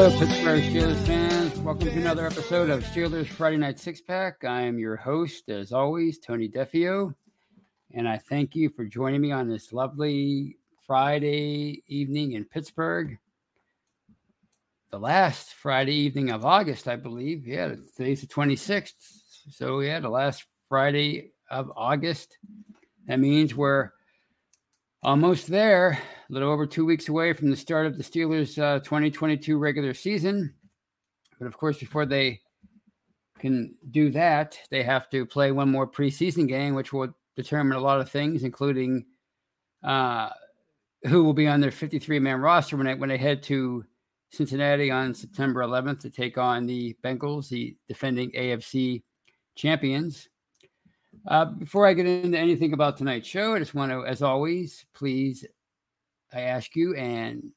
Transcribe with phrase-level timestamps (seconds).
[0.00, 1.58] Pittsburgh Steelers fans.
[1.58, 4.44] Welcome to another episode of Steelers Friday Night Six Pack.
[4.44, 7.14] I am your host, as always, Tony Defeo,
[7.92, 13.18] and I thank you for joining me on this lovely Friday evening in Pittsburgh.
[14.90, 17.46] The last Friday evening of August, I believe.
[17.46, 18.94] Yeah, today's the 26th.
[19.50, 22.38] So, yeah, the last Friday of August.
[23.06, 23.90] That means we're
[25.02, 25.98] almost there,
[26.30, 29.92] a little over two weeks away from the start of the Steelers' uh, 2022 regular
[29.92, 30.54] season.
[31.38, 32.40] But of course, before they
[33.40, 37.80] can do that, they have to play one more preseason game, which will determine a
[37.80, 39.06] lot of things, including
[39.82, 40.28] uh,
[41.08, 43.84] who will be on their 53 man roster when they, when they head to
[44.30, 49.02] Cincinnati on September 11th to take on the Bengals, the defending AFC
[49.56, 50.28] champions.
[51.26, 54.86] Uh, before I get into anything about tonight's show, I just want to, as always,
[54.94, 55.44] please,
[56.32, 57.50] I ask you and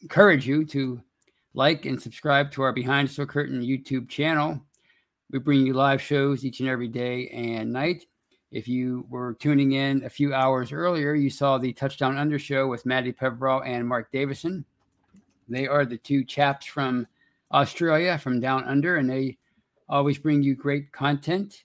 [0.00, 1.00] encourage you to
[1.54, 4.60] like and subscribe to our Behind the Curtain YouTube channel.
[5.30, 8.06] We bring you live shows each and every day and night.
[8.50, 12.66] If you were tuning in a few hours earlier, you saw the Touchdown Under show
[12.66, 14.64] with Maddie Pevrow and Mark Davison.
[15.48, 17.06] They are the two chaps from
[17.52, 19.38] Australia, from Down Under, and they
[19.88, 21.64] always bring you great content.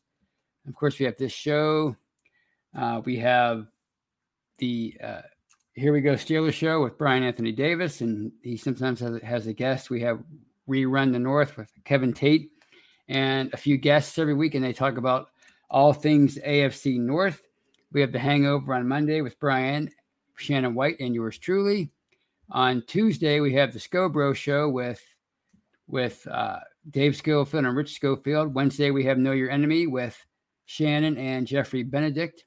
[0.67, 1.95] Of course, we have this show.
[2.78, 3.67] Uh, we have
[4.58, 5.22] the uh,
[5.78, 9.53] Here We Go Steelers show with Brian Anthony Davis, and he sometimes has, has a
[9.53, 9.92] guest.
[9.92, 10.23] We have
[10.67, 12.50] Rerun the North with Kevin Tate
[13.08, 15.30] and a few guests every week, and they talk about
[15.70, 17.44] all things AFC North.
[17.92, 19.92] We have the Hangover on Monday with Brian,
[20.36, 21.92] Shannon White, and yours truly.
[22.50, 25.00] On Tuesday, we have the Scobro show with
[25.86, 26.58] with uh,
[26.89, 28.55] Dave Schofield and Rich Schofield.
[28.55, 30.17] Wednesday, we have Know Your Enemy with
[30.66, 32.45] Shannon and Jeffrey Benedict.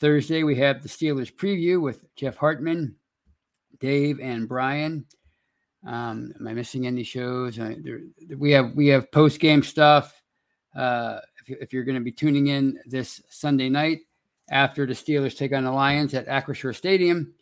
[0.00, 2.96] Thursday, we have the Steelers preview with Jeff Hartman,
[3.78, 5.04] Dave, and Brian.
[5.86, 7.58] Um, am I missing any shows?
[7.58, 8.00] Uh, there,
[8.36, 10.20] we have we have post game stuff.
[10.76, 14.00] Uh, if, if you're going to be tuning in this Sunday night
[14.50, 17.32] after the Steelers take on the Lions at Acrisure Stadium,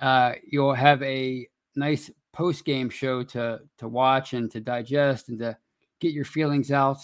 [0.00, 5.38] uh, you'll have a nice post game show to to watch and to digest and
[5.38, 5.56] to
[6.00, 6.98] get your feelings out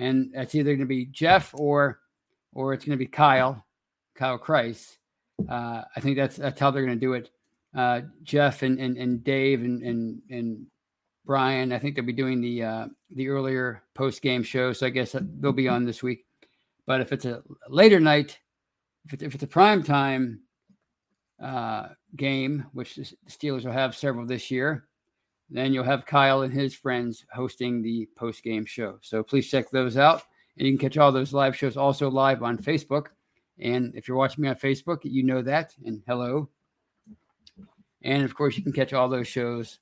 [0.00, 2.00] and that's either going to be Jeff or
[2.52, 3.64] or it's going to be Kyle,
[4.20, 4.98] Kyle Kreis.
[5.48, 7.30] Uh, I think that's that's how they're going to do it.
[7.74, 10.66] Uh, Jeff and, and and Dave and and and
[11.24, 11.72] Brian.
[11.72, 15.16] I think they'll be doing the uh, the earlier post game show, so I guess
[15.18, 16.26] they'll be on this week.
[16.86, 18.38] But if it's a later night,
[19.06, 20.40] if it's, if it's a prime time
[21.42, 24.84] uh, game, which the Steelers will have several this year,
[25.48, 28.98] then you'll have Kyle and his friends hosting the post game show.
[29.00, 30.24] So please check those out.
[30.58, 33.06] And you can catch all those live shows also live on Facebook.
[33.60, 35.74] And if you're watching me on Facebook, you know that.
[35.84, 36.48] And hello.
[38.02, 39.78] And of course, you can catch all those shows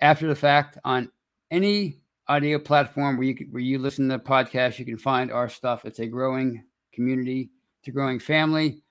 [0.00, 1.10] after the fact on
[1.50, 1.96] any
[2.28, 4.78] audio platform where you where you listen to podcasts.
[4.78, 5.84] You can find our stuff.
[5.84, 7.50] It's a growing community,
[7.80, 8.82] it's a growing family.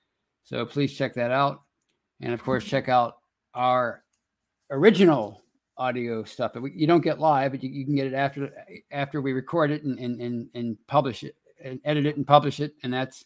[0.42, 1.62] So please check that out.
[2.20, 3.18] And of course, check out
[3.54, 4.02] our
[4.70, 5.42] original
[5.76, 6.54] audio stuff.
[6.54, 8.50] We, you don't get live, but you, you, can get it after
[8.90, 12.60] after we record it and, and and and publish it and edit it and publish
[12.60, 12.74] it.
[12.82, 13.24] And that's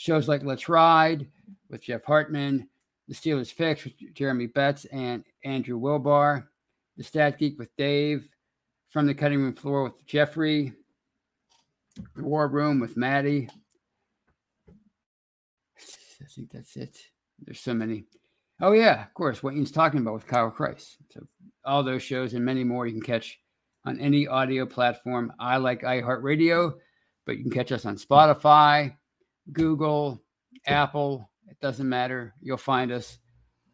[0.00, 1.26] shows like Let's Ride
[1.68, 2.66] with Jeff Hartman,
[3.06, 6.46] The Steelers Fix with Jeremy Betts and Andrew Wilbar,
[6.96, 8.26] The Stat Geek with Dave,
[8.88, 10.72] From the Cutting Room Floor with Jeffrey,
[12.16, 13.50] The War Room with Maddie.
[15.78, 16.96] I think that's it.
[17.44, 18.04] There's so many.
[18.62, 19.42] Oh yeah, of course.
[19.42, 20.96] What he's talking about with Kyle Kreis.
[21.10, 21.20] So
[21.66, 23.38] all those shows and many more you can catch
[23.84, 25.30] on any audio platform.
[25.38, 26.72] I like iHeartRadio,
[27.26, 28.94] but you can catch us on Spotify,
[29.52, 30.22] Google,
[30.66, 31.30] Apple.
[31.48, 32.34] It doesn't matter.
[32.40, 33.18] You'll find us.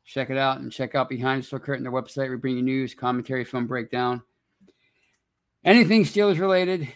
[0.04, 2.30] Check it out and check out Behind the Steel Curtain, their website.
[2.30, 4.22] We bring you news, commentary, film breakdown,
[5.64, 6.88] anything Steelers related.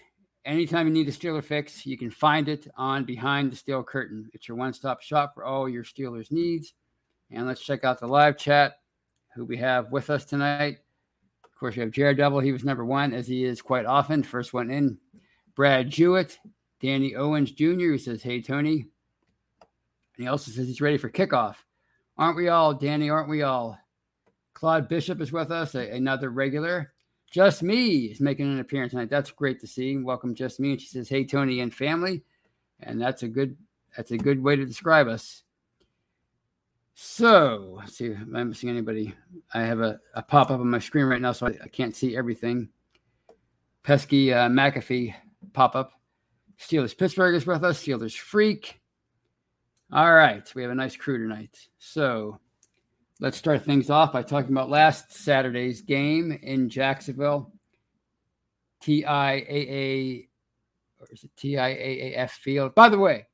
[0.44, 4.31] Anytime you need a Steeler fix, you can find it on Behind the Steel Curtain.
[4.32, 6.73] It's your one stop shop for all your Steelers needs.
[7.31, 8.79] And let's check out the live chat
[9.35, 10.79] who we have with us tonight.
[11.44, 12.41] Of course, we have Jared Double.
[12.41, 14.23] He was number one, as he is quite often.
[14.23, 14.99] First one in.
[15.55, 16.38] Brad Jewett,
[16.81, 18.87] Danny Owens Jr., who says, Hey, Tony.
[20.17, 21.56] And he also says he's ready for kickoff.
[22.17, 23.11] Aren't we all, Danny?
[23.11, 23.79] Aren't we all?
[24.55, 26.93] Claude Bishop is with us, a, another regular.
[27.31, 29.09] Just Me is making an appearance tonight.
[29.09, 29.97] That's great to see.
[29.97, 30.73] Welcome, Just Me.
[30.73, 32.23] And she says, Hey, Tony and family.
[32.81, 33.56] And that's a good
[33.97, 35.43] that's a good way to describe us.
[36.94, 38.12] So let's see.
[38.12, 39.15] Am I missing anybody?
[39.55, 41.97] I have a, a pop up on my screen right now, so I, I can't
[41.97, 42.69] see everything.
[43.83, 45.15] Pesky uh, McAfee
[45.53, 46.00] pop up.
[46.61, 47.83] Steelers Pittsburgh is with us.
[47.83, 48.81] Steelers Freak.
[49.93, 50.53] All right.
[50.55, 51.69] We have a nice crew tonight.
[51.79, 52.39] So
[53.19, 57.53] let's start things off by talking about last Saturday's game in Jacksonville.
[58.83, 60.29] TIAA,
[60.99, 62.75] or is it TIAAF Field?
[62.75, 63.27] By the way,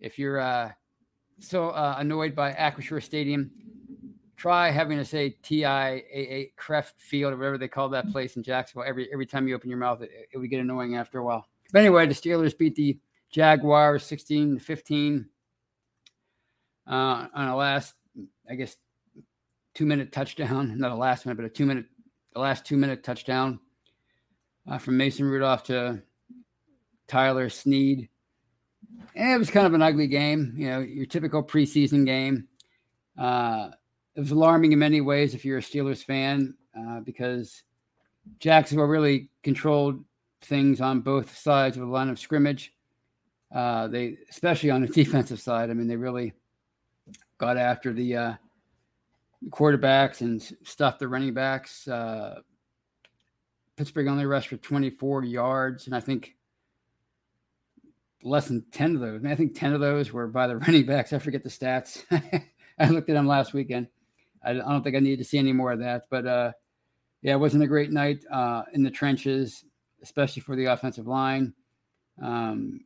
[0.00, 0.72] if you're uh,
[1.40, 3.50] so uh, annoyed by Acrisure Stadium,
[4.36, 8.86] try having to say TIAA CREF Field or whatever they call that place in Jacksonville.
[8.86, 11.46] Every every time you open your mouth, it, it would get annoying after a while.
[11.72, 12.98] But anyway, the Steelers beat the
[13.30, 15.28] Jaguars 16 15
[16.86, 16.92] uh,
[17.34, 17.94] on a last,
[18.48, 18.76] I guess,
[19.74, 20.74] two minute touchdown.
[20.78, 21.86] Not a last minute, but a two minute,
[22.32, 23.60] the last two minute touchdown
[24.68, 26.02] uh, from Mason Rudolph to
[27.06, 28.08] Tyler Snead.
[29.14, 32.48] And it was kind of an ugly game, you know, your typical preseason game.
[33.18, 33.70] Uh,
[34.14, 37.62] it was alarming in many ways if you're a Steelers fan uh, because
[38.38, 40.04] Jacksonville really controlled
[40.42, 42.72] things on both sides of the line of scrimmage.
[43.54, 46.32] Uh, they, especially on the defensive side, I mean, they really
[47.38, 48.32] got after the uh,
[49.50, 51.86] quarterbacks and stuffed the running backs.
[51.86, 52.40] Uh,
[53.76, 56.34] Pittsburgh only rushed for 24 yards, and I think
[58.22, 59.20] less than 10 of those.
[59.20, 61.12] I, mean, I think 10 of those were by the running backs.
[61.12, 62.04] I forget the stats.
[62.78, 63.88] I looked at them last weekend.
[64.44, 66.04] I, I don't think I need to see any more of that.
[66.10, 66.52] But uh,
[67.22, 69.64] yeah, it wasn't a great night uh, in the trenches,
[70.02, 71.52] especially for the offensive line.
[72.22, 72.80] Um,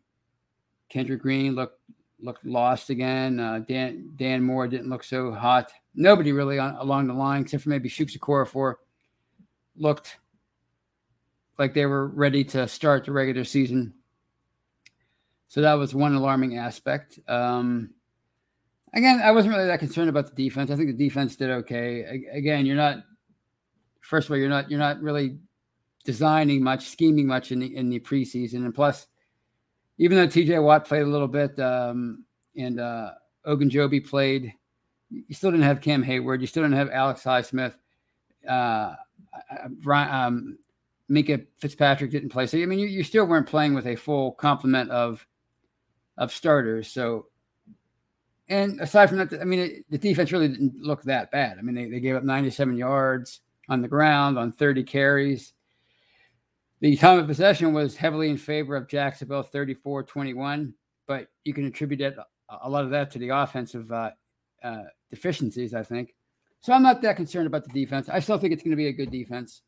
[0.88, 1.78] Kendrick Green looked
[2.20, 3.40] looked lost again.
[3.40, 5.72] Uh, Dan Dan Moore didn't look so hot.
[5.94, 8.74] Nobody really on, along the line, except for maybe Chuks Okorafor,
[9.76, 10.18] looked
[11.58, 13.94] like they were ready to start the regular season.
[15.48, 17.18] So that was one alarming aspect.
[17.28, 17.90] Um,
[18.94, 20.70] again, I wasn't really that concerned about the defense.
[20.70, 22.26] I think the defense did okay.
[22.32, 22.98] Again, you're not.
[24.00, 25.38] First of all, you're not you're not really
[26.04, 29.06] designing much, scheming much in the in the preseason, and plus,
[29.98, 30.58] even though T.J.
[30.58, 32.24] Watt played a little bit um,
[32.56, 33.10] and uh,
[33.46, 34.52] Ogunjobi played,
[35.10, 36.40] you still didn't have Cam Hayward.
[36.40, 37.74] You still didn't have Alex Highsmith.
[38.48, 38.94] Uh,
[39.86, 40.58] um,
[41.10, 44.32] Minkah Fitzpatrick didn't play, so I mean, you, you still weren't playing with a full
[44.32, 45.26] complement of
[46.18, 46.88] of starters.
[46.88, 47.26] So
[48.48, 51.58] and aside from that, I mean, it, the defense really didn't look that bad.
[51.58, 55.54] I mean, they, they gave up 97 yards on the ground on 30 carries.
[56.82, 60.74] The time of possession was heavily in favor of Jacksonville, 34 21,
[61.06, 62.26] but you can attribute that,
[62.60, 64.10] a lot of that to the offensive uh,
[64.64, 66.16] uh, deficiencies, I think.
[66.60, 68.08] So I'm not that concerned about the defense.
[68.08, 69.62] I still think it's going to be a good defense.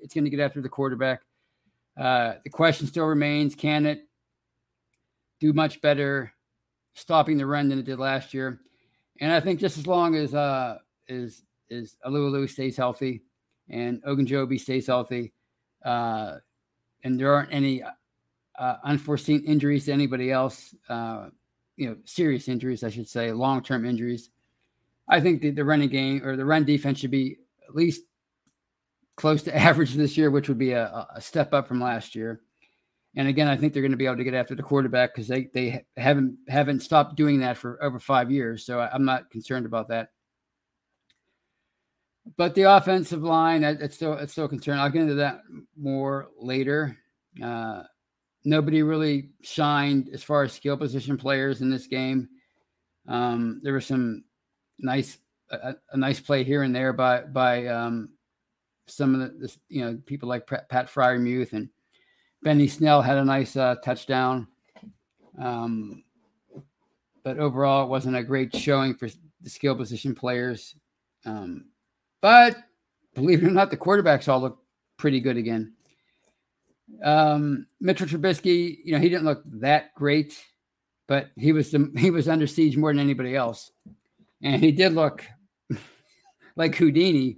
[0.00, 1.20] It's going to get after the quarterback.
[1.98, 4.08] Uh, the question still remains can it
[5.40, 6.32] do much better
[6.94, 8.60] stopping the run than it did last year.
[9.20, 10.78] And I think just as long as uh
[11.08, 13.22] is is Alualu stays healthy
[13.68, 15.34] and Ogunjobi stays healthy,
[15.84, 16.36] uh,
[17.04, 17.82] and there aren't any
[18.58, 21.28] uh, unforeseen injuries to anybody else, uh,
[21.76, 24.30] you know, serious injuries, I should say, long term injuries.
[25.08, 27.36] I think the, the running game or the run defense should be
[27.68, 28.02] at least
[29.16, 32.40] close to average this year, which would be a, a step up from last year.
[33.16, 35.28] And again, I think they're going to be able to get after the quarterback because
[35.28, 38.66] they they haven't haven't stopped doing that for over five years.
[38.66, 40.08] So I'm not concerned about that.
[42.36, 44.80] But the offensive line, it's still it's still concerned.
[44.80, 45.42] I'll get into that
[45.76, 46.96] more later.
[47.42, 47.82] Uh,
[48.44, 52.28] nobody really shined as far as skill position players in this game.
[53.06, 54.24] Um, there was some
[54.78, 55.18] nice
[55.50, 58.10] a, a, nice play here and there by by um,
[58.86, 61.68] some of the, the you know people like Pat Freiermuth and
[62.42, 64.46] Benny Snell had a nice uh, touchdown.
[65.38, 66.04] Um,
[67.22, 69.08] but overall, it wasn't a great showing for
[69.40, 70.76] the skill position players.
[71.24, 71.66] Um,
[72.24, 72.56] but
[73.14, 74.58] believe it or not, the quarterbacks all look
[74.96, 75.74] pretty good again.
[77.04, 80.42] Um, Mitchell Trubisky, you know, he didn't look that great,
[81.06, 83.72] but he was the, he was under siege more than anybody else,
[84.42, 85.22] and he did look
[86.56, 87.36] like Houdini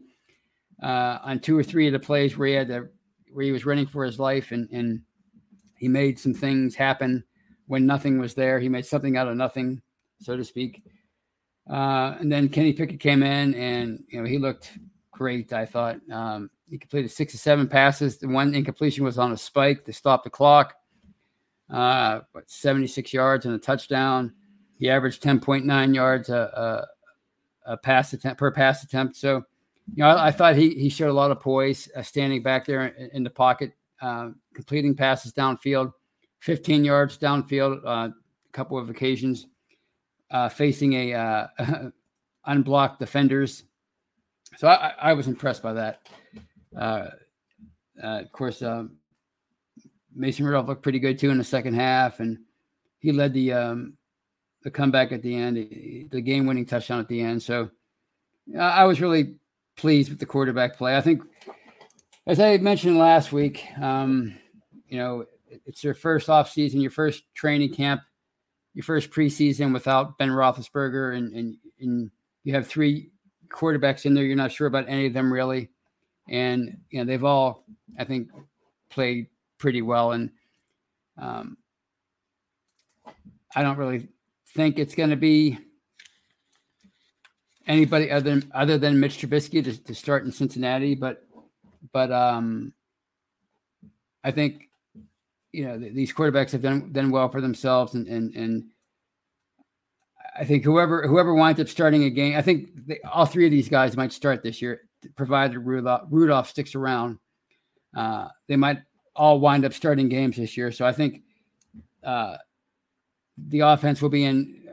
[0.81, 2.89] uh, on two or three of the plays where he had to
[3.33, 5.03] where he was running for his life and and
[5.79, 7.25] he made some things happen
[7.67, 8.61] when nothing was there.
[8.61, 9.83] He made something out of nothing,
[10.21, 10.85] so to speak.
[11.69, 14.79] Uh, and then Kenny Pickett came in, and you know he looked
[15.11, 15.53] great.
[15.53, 18.19] I thought um, he completed six or seven passes.
[18.19, 20.75] The one incompletion was on a spike to stop the clock.
[21.69, 24.33] Uh, what, 76 yards and a touchdown.
[24.79, 26.87] He averaged 10.9 yards a,
[27.67, 29.17] a, a pass attempt per pass attempt.
[29.17, 29.43] So
[29.95, 32.67] you know, I, I, thought he he showed a lot of poise, uh, standing back
[32.67, 35.93] there in, in the pocket, uh, completing passes downfield,
[36.41, 38.13] 15 yards downfield, uh, a
[38.53, 39.47] couple of occasions,
[40.31, 41.47] uh, facing a uh,
[42.47, 43.65] unblocked defenders.
[44.57, 46.09] So I, I, was impressed by that.
[46.77, 47.09] Uh,
[48.03, 48.97] of course, um,
[50.15, 52.39] Mason Rudolph looked pretty good too in the second half, and
[52.99, 53.95] he led the um,
[54.63, 55.57] the comeback at the end,
[56.11, 57.43] the game winning touchdown at the end.
[57.43, 57.71] So
[58.59, 59.37] I was really
[59.77, 60.97] pleased with the quarterback play.
[60.97, 61.23] I think,
[62.27, 64.37] as I mentioned last week, um,
[64.89, 65.25] you know,
[65.67, 68.03] it's your first off season, your first training camp,
[68.77, 72.11] your first preseason without Ben Roethlisberger, and and, and
[72.45, 73.11] you have three
[73.49, 74.23] quarterbacks in there.
[74.25, 75.71] You're not sure about any of them really,
[76.29, 77.65] and you know they've all,
[77.99, 78.29] I think,
[78.91, 80.13] played pretty well.
[80.13, 80.31] And
[81.17, 81.57] um,
[83.57, 84.09] I don't really
[84.55, 85.59] think it's going to be
[87.67, 91.27] anybody other than other than Mitch Trubisky to, to start in Cincinnati, but
[91.95, 92.75] but um,
[94.23, 94.66] I think
[95.57, 98.65] you know these quarterbacks have done done well for themselves, and and and
[100.39, 103.51] I think whoever whoever winds up starting a game, I think they, all three of
[103.51, 104.83] these guys might start this year,
[105.17, 107.19] provided Rudolph, Rudolph sticks around.
[107.97, 108.81] Uh, they might
[109.15, 111.23] all wind up starting games this year, so I think
[112.05, 112.37] uh,
[113.49, 114.69] the offense will be in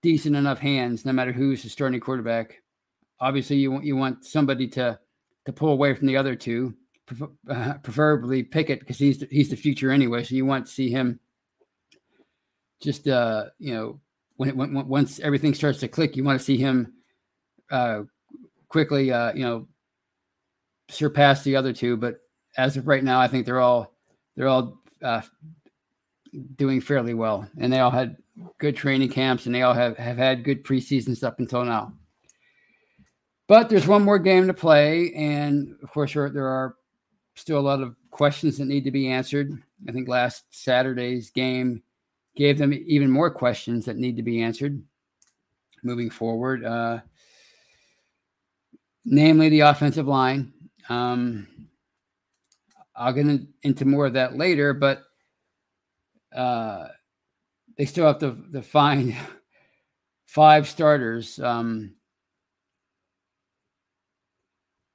[0.00, 2.62] decent enough hands, no matter who's the starting quarterback.
[3.20, 4.98] Obviously, you want you want somebody to
[5.44, 6.74] to pull away from the other two,
[7.48, 10.24] uh, preferably Pickett because he's the, he's the future anyway.
[10.24, 11.20] So you want to see him
[12.82, 14.00] just uh you know
[14.36, 16.92] when, when once everything starts to click, you want to see him
[17.70, 18.02] uh
[18.68, 19.68] quickly uh you know
[20.88, 21.96] surpass the other two.
[21.96, 22.20] But
[22.56, 23.94] as of right now, I think they're all
[24.36, 25.22] they're all uh,
[26.56, 28.16] doing fairly well, and they all had
[28.58, 31.92] good training camps, and they all have, have had good preseasons up until now.
[33.46, 36.76] But there's one more game to play, and of course, there are
[37.34, 39.52] still a lot of questions that need to be answered.
[39.88, 41.82] I think last Saturday's game
[42.36, 44.82] gave them even more questions that need to be answered
[45.82, 47.00] moving forward, uh,
[49.04, 50.52] namely the offensive line.
[50.88, 51.46] Um,
[52.96, 53.26] I'll get
[53.62, 55.02] into more of that later, but
[56.34, 56.88] uh,
[57.76, 59.14] they still have to, to find
[60.26, 61.94] five starters um,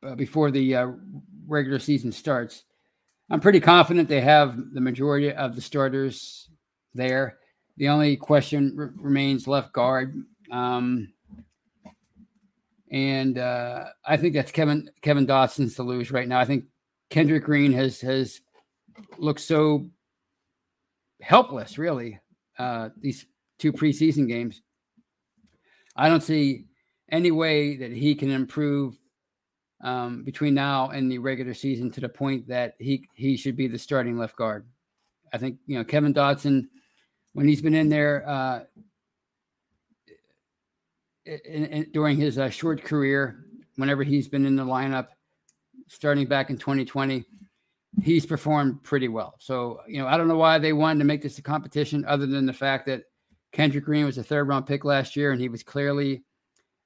[0.05, 0.91] uh, before the uh,
[1.49, 2.63] regular season starts.
[3.29, 6.49] I'm pretty confident they have the majority of the starters
[6.93, 7.37] there.
[7.77, 10.15] The only question r- remains left guard.
[10.51, 11.13] Um,
[12.91, 16.39] and uh, I think that's Kevin Kevin Dotson's to lose right now.
[16.39, 16.65] I think
[17.09, 18.41] Kendrick Green has has
[19.17, 19.89] looked so
[21.21, 22.19] helpless, really,
[22.57, 23.25] uh, these
[23.59, 24.61] two preseason games.
[25.95, 26.65] I don't see
[27.11, 28.97] any way that he can improve
[29.81, 33.67] um, between now and the regular season to the point that he he should be
[33.67, 34.65] the starting left guard.
[35.31, 36.67] I think you know Kevin Dotson
[37.33, 38.61] when he's been in there uh,
[41.25, 43.45] in, in, during his uh, short career,
[43.75, 45.07] whenever he's been in the lineup,
[45.87, 47.23] starting back in 2020,
[48.01, 49.35] he's performed pretty well.
[49.39, 52.25] So, you know, I don't know why they wanted to make this a competition other
[52.25, 53.03] than the fact that
[53.51, 56.23] Kendrick Green was a third round pick last year and he was clearly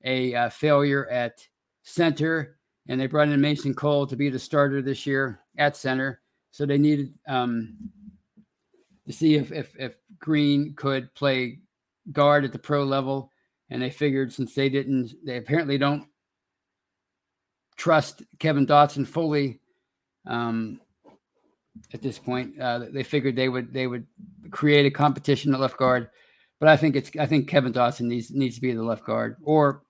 [0.04, 1.46] a uh, failure at
[1.84, 2.58] center.
[2.88, 6.22] And they brought in Mason Cole to be the starter this year at center.
[6.52, 7.78] So they needed um,
[9.06, 11.60] to see if, if, if Green could play
[12.12, 13.32] guard at the pro level.
[13.70, 16.08] And they figured since they didn't, they apparently don't
[17.78, 19.62] trust Kevin Dotson fully.
[20.26, 20.80] Um,
[21.94, 22.60] at this point.
[22.60, 24.06] Uh, they figured they would they would
[24.52, 26.10] create a competition at left guard,
[26.60, 29.38] but I think it's I think Kevin Dotson needs needs to be the left guard
[29.44, 29.84] or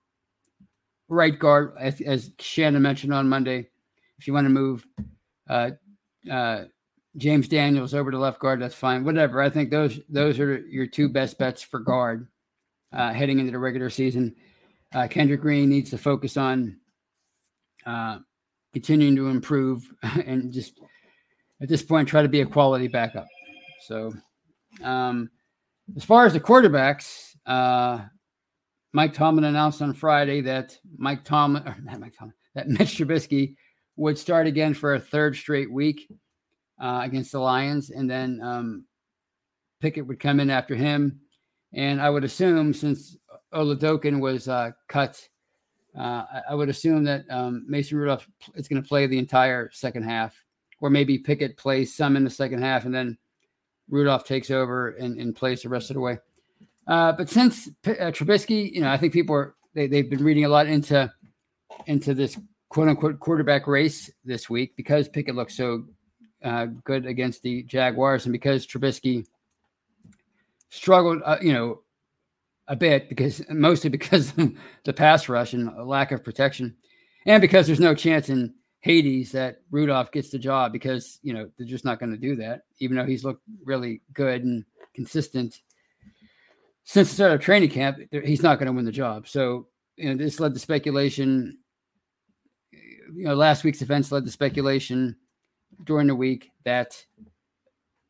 [1.08, 3.68] right guard, as, as Shannon mentioned on Monday.
[4.18, 4.86] If you want to move
[5.48, 5.70] uh,
[6.30, 6.64] uh,
[7.16, 9.04] James Daniels over to left guard, that's fine.
[9.04, 9.42] Whatever.
[9.42, 12.28] I think those those are your two best bets for guard
[12.92, 14.34] uh, heading into the regular season.
[14.94, 16.78] Uh, Kendrick Green needs to focus on
[17.84, 18.18] uh,
[18.72, 20.80] continuing to improve and just
[21.60, 23.26] at this point try to be a quality backup.
[23.86, 24.12] So,
[24.82, 25.30] um,
[25.96, 28.04] as far as the quarterbacks, uh,
[28.94, 33.56] Mike Tomlin announced on Friday that Mike Tomlin, or not Mike Tomlin, that Mitch Trubisky
[33.96, 36.08] would start again for a third straight week
[36.80, 38.84] uh, against the Lions, and then um,
[39.80, 41.20] Pickett would come in after him.
[41.72, 43.16] And I would assume, since
[43.52, 45.28] Oladokun was uh, cut,
[45.98, 50.04] uh, I would assume that um, Mason Rudolph is going to play the entire second
[50.04, 50.40] half
[50.80, 53.16] or maybe Pickett plays some in the second half and then
[53.88, 56.18] Rudolph takes over and, and plays the rest of the way.
[56.86, 60.44] Uh, but since uh, Trubisky, you know, I think people are they, they've been reading
[60.44, 61.12] a lot into
[61.86, 62.38] into this
[62.68, 65.84] quote unquote quarterback race this week because Pickett looks so
[66.42, 69.24] uh, good against the Jaguars and because Trubisky
[70.68, 71.80] struggled, uh, you know,
[72.68, 74.32] a bit because mostly because
[74.84, 76.74] the pass rush and lack of protection,
[77.26, 81.50] and because there's no chance in Hades that Rudolph gets the job because you know
[81.56, 84.64] they're just not going to do that, even though he's looked really good and
[84.94, 85.60] consistent
[86.84, 87.98] since the start of training camp.
[88.10, 89.26] He's not going to win the job.
[89.26, 91.58] So you know, this led to speculation.
[92.72, 95.16] You know, last week's events led to speculation
[95.84, 97.04] during the week that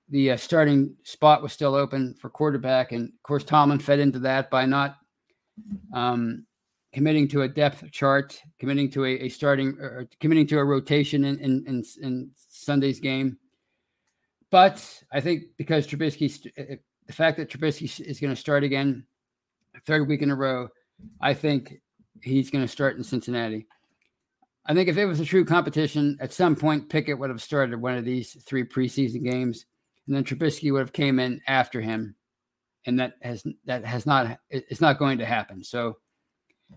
[0.09, 4.19] the uh, starting spot was still open for quarterback, and of course Tomlin fed into
[4.21, 4.97] that by not
[5.93, 6.47] um,
[6.93, 11.25] committing to a depth chart, committing to a, a starting, or committing to a rotation
[11.25, 13.37] in, in, in, in Sunday's game.
[14.51, 16.77] But I think because Trubisky, uh, uh,
[17.07, 19.05] the fact that Trubisky is going to start again,
[19.87, 20.69] third week in a row,
[21.21, 21.81] I think
[22.23, 23.67] he's going to start in Cincinnati.
[24.67, 27.81] I think if it was a true competition, at some point Pickett would have started
[27.81, 29.67] one of these three preseason games,
[30.07, 32.15] and then Trubisky would have came in after him,
[32.87, 35.63] and that has that has not it's not going to happen.
[35.63, 35.99] So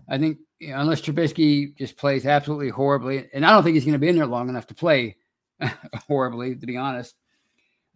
[0.08, 3.84] I think you know, unless Trubisky just plays absolutely horribly, and I don't think he's
[3.84, 5.16] going to be in there long enough to play
[6.06, 7.14] horribly, to be honest,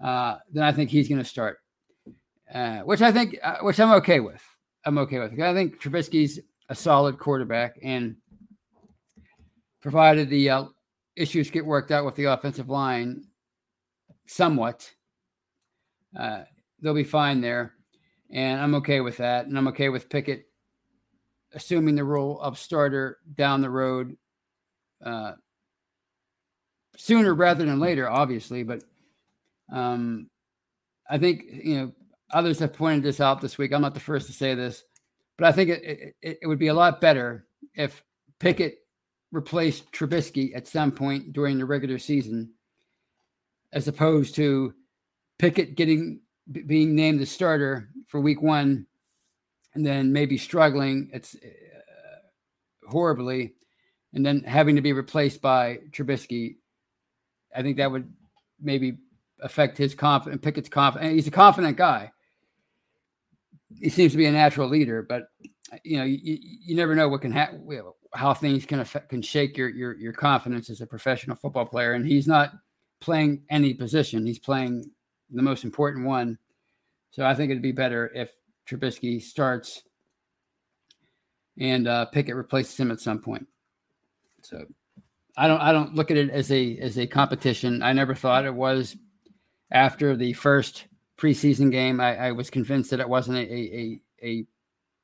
[0.03, 1.59] uh, then I think he's going to start,
[2.53, 4.43] uh, which I think uh, which I'm okay with.
[4.85, 5.39] I'm okay with.
[5.41, 8.17] I think Trubisky's a solid quarterback, and
[9.81, 10.65] provided the uh,
[11.17, 13.25] issues get worked out with the offensive line
[14.27, 14.91] somewhat,
[16.19, 16.43] uh,
[16.81, 17.75] they'll be fine there.
[18.31, 19.47] And I'm okay with that.
[19.47, 20.47] And I'm okay with Pickett
[21.55, 24.17] assuming the role of starter down the road
[25.05, 25.33] uh,
[26.97, 28.63] sooner rather than later, obviously.
[28.63, 28.83] But
[29.71, 30.31] um,
[31.11, 31.93] I think, you know,
[32.33, 33.73] others have pointed this out this week.
[33.73, 34.85] I'm not the first to say this,
[35.37, 38.03] but I think it, it, it would be a lot better if
[38.39, 38.79] Pickett
[39.31, 42.53] replaced Trubisky at some point during the regular season,
[43.73, 44.75] as opposed to
[45.39, 46.21] Pickett getting
[46.67, 48.87] being named the starter for Week One,
[49.75, 53.55] and then maybe struggling it's uh, horribly,
[54.13, 56.57] and then having to be replaced by Trubisky.
[57.55, 58.13] I think that would
[58.61, 58.99] maybe
[59.41, 60.43] affect his confidence.
[60.43, 61.15] Pickett's confidence.
[61.15, 62.13] He's a confident guy.
[63.83, 65.25] He seems to be a natural leader, but
[65.85, 67.67] you know, you, you never know what can happen
[68.15, 71.95] how things can affect can shake your your your confidence as a professional football player.
[71.95, 72.53] And he's not
[73.01, 74.91] playing any position; he's playing
[75.31, 76.39] the most important one.
[77.11, 78.31] So I think it'd be better if
[78.69, 79.83] Trubisky starts
[81.59, 83.47] and uh, Pickett replaces him at some point.
[84.43, 84.65] So
[85.37, 87.83] I don't I don't look at it as a as a competition.
[87.83, 88.97] I never thought it was.
[89.71, 90.85] After the first
[91.19, 94.45] preseason game, I, I was convinced that it wasn't a, a, a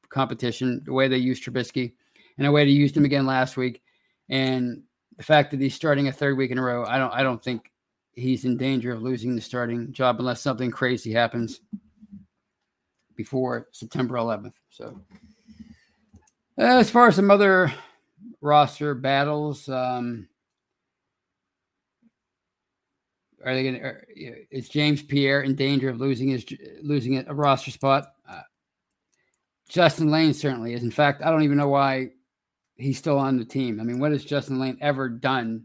[0.09, 0.83] competition.
[0.85, 1.93] The way they used Trubisky
[2.37, 3.83] and a way to use him again last week.
[4.29, 4.83] And
[5.17, 7.43] the fact that he's starting a third week in a row, I don't I don't
[7.43, 7.71] think
[8.13, 11.61] he's in danger of losing the starting job unless something crazy happens
[13.17, 14.55] before September 11th.
[14.71, 15.01] So
[16.57, 17.73] as far as some other
[18.41, 20.29] roster battles, um,
[23.45, 24.47] are they going to?
[24.51, 26.45] Is James Pierre in danger of losing his
[26.83, 28.13] losing a roster spot?
[28.29, 28.43] Uh,
[29.69, 30.83] Justin Layne certainly is.
[30.83, 32.11] In fact, I don't even know why
[32.77, 33.81] he's still on the team.
[33.81, 35.65] I mean, what has Justin Layne ever done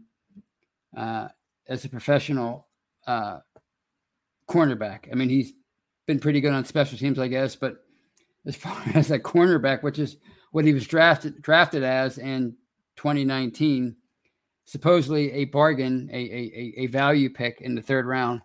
[0.96, 1.28] uh,
[1.68, 2.68] as a professional
[3.06, 3.38] uh,
[4.48, 5.10] cornerback?
[5.10, 5.52] I mean, he's
[6.06, 7.84] been pretty good on special teams, I guess, but
[8.46, 10.16] as far as a cornerback, which is
[10.52, 12.56] what he was drafted drafted as in
[12.96, 13.96] 2019,
[14.64, 18.40] supposedly a bargain, a, a, a value pick in the third round.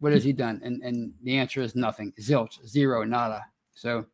[0.00, 0.60] What has he done?
[0.64, 2.12] And and the answer is nothing.
[2.20, 3.44] Zilch, zero, nada.
[3.74, 4.06] So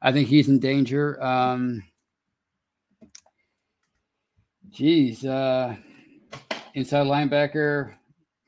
[0.00, 1.22] I think he's in danger.
[1.22, 1.82] Um,
[4.70, 5.76] Geez, uh,
[6.74, 7.94] inside linebacker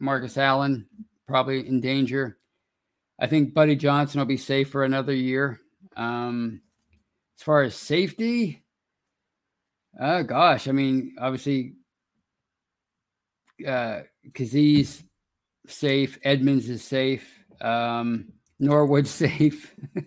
[0.01, 0.87] Marcus Allen
[1.29, 2.39] probably in danger.
[3.21, 5.61] I think Buddy Johnson will be safe for another year.
[5.97, 6.61] Um,
[7.39, 8.65] as far as safety,
[10.01, 11.75] oh gosh, I mean, obviously,
[13.67, 14.01] uh,
[15.67, 17.29] safe, Edmunds is safe,
[17.61, 19.75] um, Norwood's safe.
[19.97, 20.05] of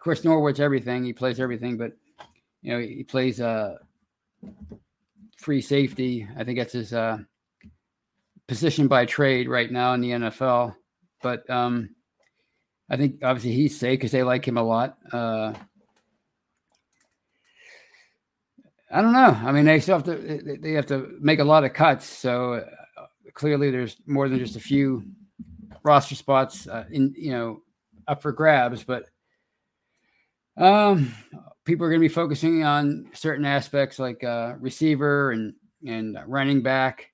[0.00, 1.92] course, Norwood's everything; he plays everything, but
[2.62, 3.76] you know, he plays uh
[5.36, 6.26] free safety.
[6.36, 7.18] I think that's his uh,
[8.46, 10.74] position by trade right now in the NFL.
[11.22, 11.94] But um,
[12.88, 14.96] I think obviously he's safe because they like him a lot.
[15.12, 15.54] Uh,
[18.92, 19.38] I don't know.
[19.42, 22.06] I mean, they still have to they have to make a lot of cuts.
[22.06, 25.02] So uh, clearly, there's more than just a few
[25.82, 27.62] roster spots uh, in you know
[28.06, 28.84] up for grabs.
[28.84, 29.06] But
[30.58, 31.14] um,
[31.64, 35.54] people are going to be focusing on certain aspects like uh, receiver and
[35.86, 37.10] and running back.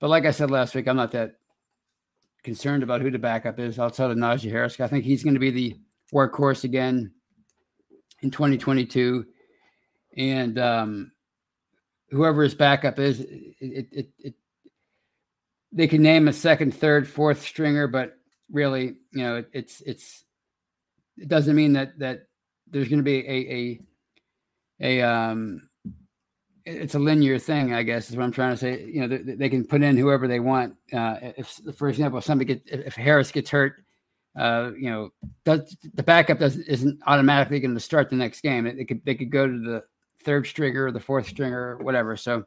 [0.00, 1.32] But like I said last week, I'm not that
[2.42, 4.80] concerned about who the backup is outside of Najee Harris.
[4.80, 5.76] I think he's going to be the
[6.14, 7.12] workhorse again
[8.22, 9.26] in 2022,
[10.16, 11.12] and um,
[12.10, 14.34] whoever his backup is, it, it, it,
[15.72, 18.16] they can name a second, third, fourth stringer, but
[18.50, 20.24] really, you know, it's it's
[21.18, 22.28] it doesn't mean that that
[22.70, 23.80] there's going to be a,
[24.90, 25.68] a a um,
[26.64, 28.84] it's a linear thing, I guess is what I'm trying to say.
[28.84, 30.76] You know, they, they can put in whoever they want.
[30.92, 33.84] Uh, if, for example, if somebody get if Harris gets hurt,
[34.36, 35.10] uh, you know,
[35.44, 38.66] does, the backup doesn't isn't automatically going to start the next game.
[38.66, 39.84] It, it, could they could go to the
[40.24, 42.16] third stringer, the fourth stringer, whatever.
[42.16, 42.44] So,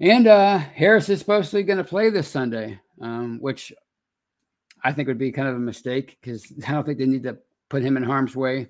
[0.00, 3.72] and uh, Harris is supposedly going to play this Sunday, um, which
[4.82, 7.38] I think would be kind of a mistake because I don't think they need to
[7.68, 8.68] put him in harm's way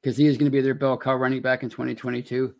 [0.00, 2.54] because he is going to be their bell cow running back in 2022.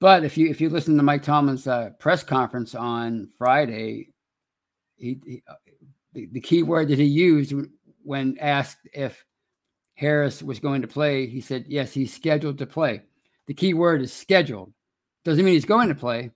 [0.00, 4.08] But if you if you listen to Mike Tomlin's uh, press conference on Friday,
[4.96, 5.54] he, he uh,
[6.12, 7.54] the, the key word that he used
[8.02, 9.24] when asked if
[10.02, 13.02] Harris was going to play, he said yes, he's scheduled to play.
[13.46, 14.72] The key word is scheduled.
[15.24, 16.32] Doesn't mean he's going to play.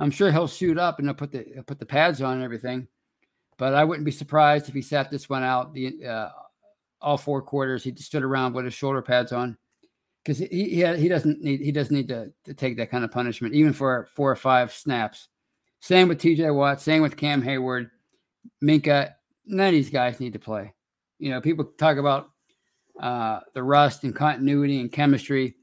[0.00, 2.42] I'm sure he'll suit up and he'll put the he'll put the pads on and
[2.42, 2.88] everything.
[3.58, 6.30] But I wouldn't be surprised if he sat this one out the uh,
[7.00, 7.84] all four quarters.
[7.84, 9.58] He stood around with his shoulder pads on
[10.24, 13.12] because he he, he doesn't need he doesn't need to, to take that kind of
[13.12, 15.28] punishment even for four or five snaps.
[15.80, 16.50] Same with T.J.
[16.50, 16.80] Watt.
[16.80, 17.90] Same with Cam Hayward,
[18.64, 19.12] Minkah.
[19.44, 20.72] None of these guys need to play.
[21.18, 22.31] You know, people talk about
[23.00, 25.56] uh, the rust and continuity and chemistry.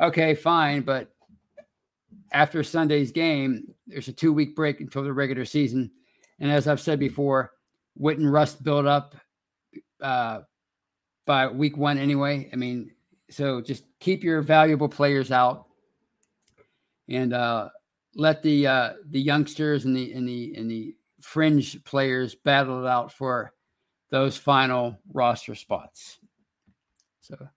[0.00, 1.10] Okay, fine, but
[2.32, 5.90] after Sunday's game, there's a two week break until the regular season.
[6.40, 7.52] And as I've said before,
[7.96, 9.14] and Rust build up
[10.00, 10.40] uh,
[11.26, 12.50] by week one anyway.
[12.52, 12.90] I mean,
[13.30, 15.66] so just keep your valuable players out
[17.08, 17.68] and uh,
[18.14, 22.88] let the uh, the youngsters and the and the and the fringe players battle it
[22.88, 23.52] out for
[24.10, 26.18] those final roster spots.
[27.24, 27.48] So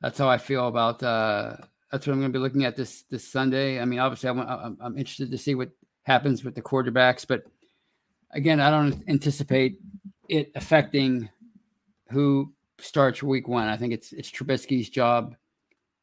[0.00, 1.02] that's how I feel about.
[1.02, 1.56] Uh,
[1.90, 3.80] that's what I'm going to be looking at this this Sunday.
[3.80, 5.70] I mean, obviously, I'm, I'm, I'm interested to see what
[6.04, 7.44] happens with the quarterbacks, but
[8.30, 9.80] again, I don't anticipate
[10.28, 11.28] it affecting
[12.10, 13.66] who starts week one.
[13.66, 15.34] I think it's it's Trubisky's job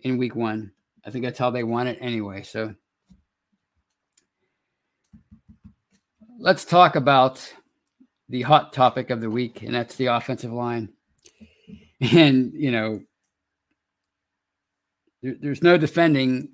[0.02, 0.72] in week one.
[1.06, 2.44] I think that's how they want it anyway.
[2.44, 2.76] So
[6.38, 7.54] let's talk about
[8.28, 10.90] the hot topic of the week, and that's the offensive line.
[12.12, 13.00] And you know,
[15.22, 16.50] there, there's no defending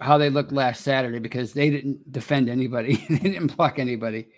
[0.00, 2.96] how they looked last Saturday because they didn't defend anybody.
[3.10, 4.28] they didn't block anybody.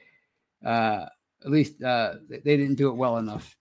[0.64, 1.07] Uh,
[1.44, 3.57] at least uh, they didn't do it well enough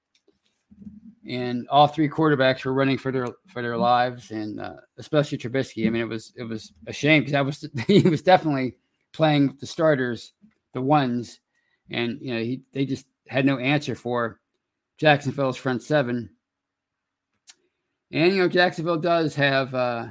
[1.27, 5.87] and all three quarterbacks were running for their for their lives, and uh, especially Trubisky.
[5.87, 8.75] I mean, it was it was a shame because I was he was definitely
[9.11, 10.33] playing the starters,
[10.73, 11.39] the ones,
[11.89, 14.39] and you know he they just had no answer for
[14.97, 16.29] Jacksonville's front seven.
[18.11, 20.07] And you know Jacksonville does have uh,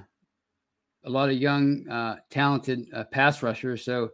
[1.04, 4.10] a lot of young, uh, talented uh, pass rushers, so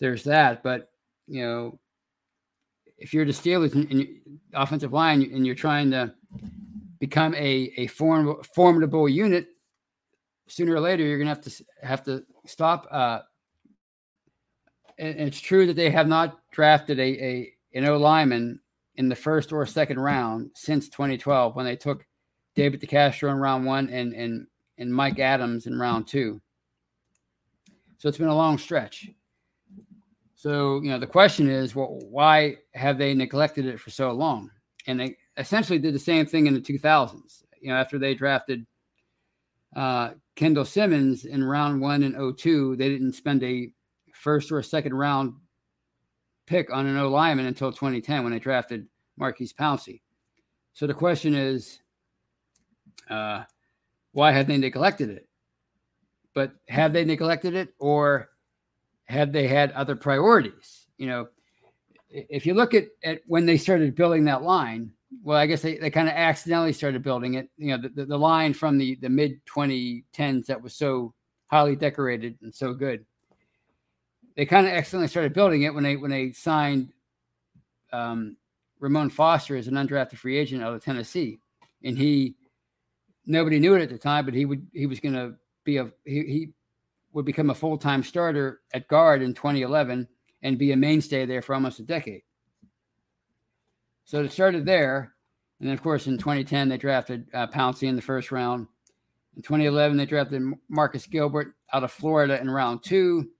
[0.00, 0.62] there's that.
[0.62, 0.90] But
[1.26, 1.78] you know
[2.98, 4.20] if you're the Steelers in
[4.54, 6.12] offensive line and you're trying to
[6.98, 9.48] become a a form, formidable unit,
[10.46, 12.86] sooner or later you're gonna have to have to stop.
[12.90, 13.20] Uh,
[14.98, 18.60] and, it's true that they have not drafted a, a an O lineman
[18.96, 22.04] in the first or second round since 2012 when they took
[22.54, 24.46] David DeCastro in round one and and
[24.78, 26.40] and Mike Adams in round two.
[27.98, 29.08] So it's been a long stretch.
[30.34, 34.50] So, you know, the question is, well, why have they neglected it for so long?
[34.88, 37.44] And they essentially did the same thing in the 2000s.
[37.60, 38.66] You know, after they drafted
[39.76, 43.72] uh, Kendall Simmons in round one and 02, they didn't spend a
[44.12, 45.34] first or a second round
[46.46, 50.00] pick on an O lineman until 2010 when they drafted Maurkice Pouncey.
[50.72, 51.80] So the question is,
[53.10, 53.44] uh,
[54.12, 55.28] why have they neglected it?
[56.34, 58.30] But have they neglected it, or
[59.04, 60.86] have they had other priorities?
[60.96, 61.28] You know,
[62.08, 65.76] if you look at, at when they started building that line, well, I guess they,
[65.76, 67.50] they kind of accidentally started building it.
[67.58, 71.12] You know, the, the, the line from the, the mid 2010s that was so
[71.48, 73.04] highly decorated and so good.
[74.36, 76.92] They kind of accidentally started building it when they when they signed
[77.92, 78.36] um,
[78.80, 81.40] Ramon Foster as an undrafted free agent out of Tennessee,
[81.84, 82.36] and he
[83.26, 85.90] nobody knew it at the time, but he would he was going to be a
[86.04, 86.48] he, he
[87.12, 90.08] would become a full time starter at guard in 2011
[90.42, 92.22] and be a mainstay there for almost a decade.
[94.04, 95.14] So it started there.
[95.60, 98.66] And then, of course, in 2010, they drafted uh, Pouncey in the first round.
[99.36, 103.30] In 2011, they drafted Marcus Gilbert out of Florida in round two.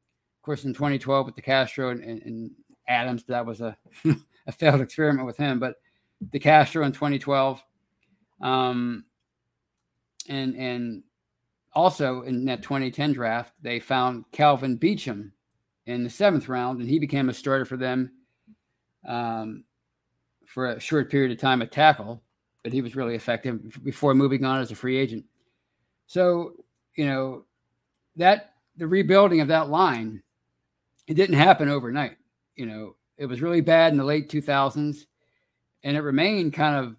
[0.42, 2.50] Of course, in 2012 with DeCastro and, and, and
[2.88, 3.76] Adams, that was a,
[4.48, 5.60] a failed experiment with him.
[5.60, 5.76] But
[6.34, 7.62] DeCastro in 2012.
[8.40, 9.04] Um,
[10.28, 11.04] and and
[11.74, 15.30] also in that 2010 draft, they found Calvin Beachum
[15.86, 18.10] in the seventh round, and he became a starter for them
[19.06, 19.62] um,
[20.44, 22.20] for a short period of time at tackle.
[22.64, 25.24] but he was really effective before moving on as a free agent.
[26.08, 26.54] So,
[26.96, 27.44] you know,
[28.16, 30.22] that the rebuilding of that line,
[31.06, 32.16] it didn't happen overnight.
[32.56, 35.04] You know, it was really bad in the late 2000s
[35.84, 36.96] and it remained kind of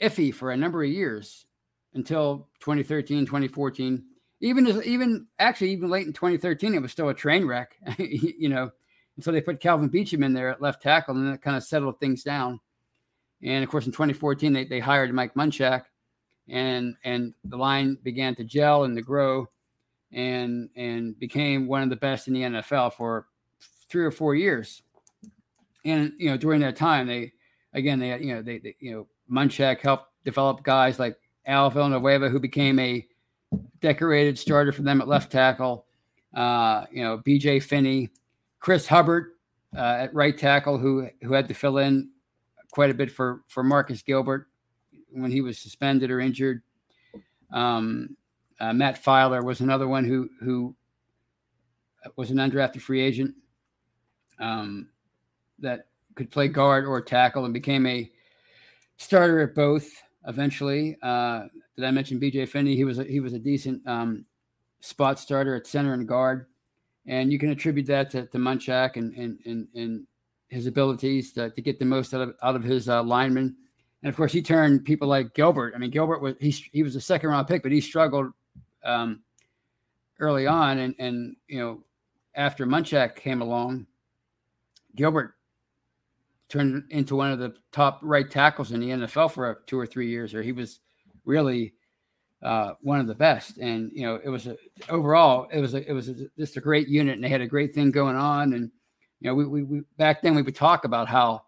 [0.00, 1.46] iffy for a number of years
[1.94, 4.04] until 2013, 2014.
[4.40, 8.48] Even as, even actually even late in 2013, it was still a train wreck, you
[8.48, 8.70] know.
[9.16, 11.64] And so they put Calvin Beachum in there at left tackle, and that kind of
[11.64, 12.58] settled things down.
[13.42, 15.84] And of course, in 2014, they, they hired Mike Munchak,
[16.48, 19.46] and and the line began to gel and to grow,
[20.12, 23.26] and and became one of the best in the NFL for
[23.88, 24.82] three or four years.
[25.84, 27.32] And you know, during that time, they
[27.74, 32.28] again they you know they, they you know Munchak helped develop guys like Al Villanueva,
[32.28, 33.06] who became a
[33.80, 35.86] decorated starter for them at left tackle.
[36.34, 38.10] Uh, you know, BJ Finney,
[38.60, 39.32] Chris Hubbard
[39.76, 42.10] uh, at right tackle, who who had to fill in
[42.72, 44.46] quite a bit for for Marcus Gilbert
[45.10, 46.62] when he was suspended or injured.
[47.52, 48.16] Um,
[48.60, 50.74] uh, Matt Feiler was another one who who
[52.16, 53.34] was an undrafted free agent
[54.38, 54.88] um,
[55.58, 58.10] that could play guard or tackle and became a
[58.96, 59.90] starter at both
[60.26, 60.96] eventually.
[61.02, 61.44] Uh,
[61.76, 62.76] did I mention BJ Finney?
[62.76, 64.24] He was a, he was a decent um,
[64.80, 66.46] spot starter at center and guard,
[67.06, 70.06] and you can attribute that to, to Munchak and, and and and
[70.48, 73.56] his abilities to, to get the most out of out of his uh, linemen.
[74.02, 75.74] And of course, he turned people like Gilbert.
[75.74, 78.32] I mean, Gilbert was he he was a second round pick, but he struggled
[78.84, 79.22] um,
[80.18, 81.84] early on, and and you know
[82.34, 83.86] after Munchak came along,
[84.94, 85.34] Gilbert
[86.48, 90.08] turned into one of the top right tackles in the NFL for two or three
[90.08, 90.80] years, or he was
[91.24, 91.74] really
[92.42, 93.58] uh, one of the best.
[93.58, 94.56] And you know, it was a,
[94.88, 97.46] overall, it was a, it was a, just a great unit, and they had a
[97.46, 98.52] great thing going on.
[98.54, 98.70] And
[99.20, 101.42] you know, we, we, we back then we would talk about how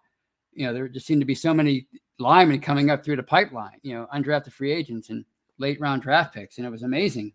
[0.53, 1.87] you know there just seemed to be so many
[2.19, 5.25] linemen coming up through the pipeline, you know, undrafted free agents and
[5.63, 7.33] late round draft picks, and it was amazing.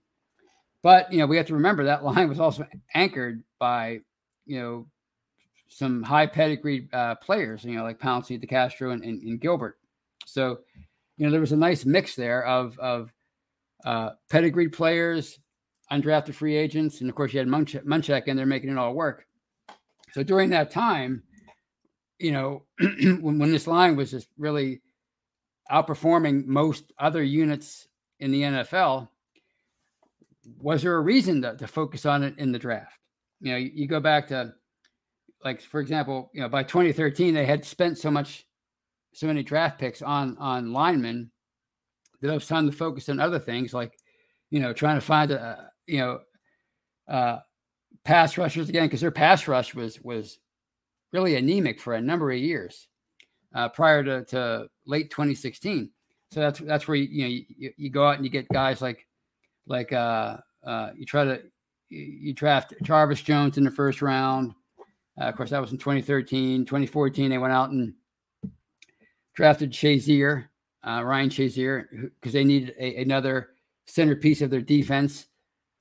[0.84, 4.02] But you know, we have to remember that line was also anchored by
[4.46, 4.88] you know
[5.70, 9.78] some high pedigree uh, players, you know, like Pouncey, DeCastro, and, and, and, Gilbert.
[10.26, 10.60] So,
[11.18, 13.12] you know, there was a nice mix there of of
[13.86, 15.40] uh, pedigreed players,
[15.92, 18.94] undrafted free agents, and of course, you had Munch- Munchak in there making it all
[18.94, 19.26] work.
[20.13, 21.24] So during that time,
[22.20, 24.82] you know, when, when this line was just really
[25.72, 27.88] outperforming most other units
[28.19, 29.08] in the NFL,
[30.60, 32.99] was there a reason to, to focus on it in the draft?
[33.41, 34.53] You know, you, you go back to
[35.43, 38.45] like for example, you know, by 2013 they had spent so much,
[39.13, 41.32] so many draft picks on on linemen
[42.21, 43.97] that it was time to focus on other things like,
[44.49, 46.19] you know, trying to find a you know,
[47.08, 47.39] uh,
[48.03, 50.39] pass rushers again because their pass rush was was
[51.13, 52.88] really anemic for a number of years
[53.56, 55.89] uh, prior to, to late 2016.
[56.32, 58.82] So that's that's where you you know you, you go out and you get guys
[58.82, 59.06] like
[59.66, 61.42] like uh, uh, you try to
[61.90, 64.54] you draft Jarvis Jones in the first round.
[65.20, 66.66] Uh, of course, that was in 2013.
[66.66, 67.94] 2014, they went out and
[69.34, 70.46] drafted Shazier,
[70.84, 71.86] uh, Ryan Shazier,
[72.20, 73.50] because they needed a, another
[73.86, 75.28] centerpiece of their defense.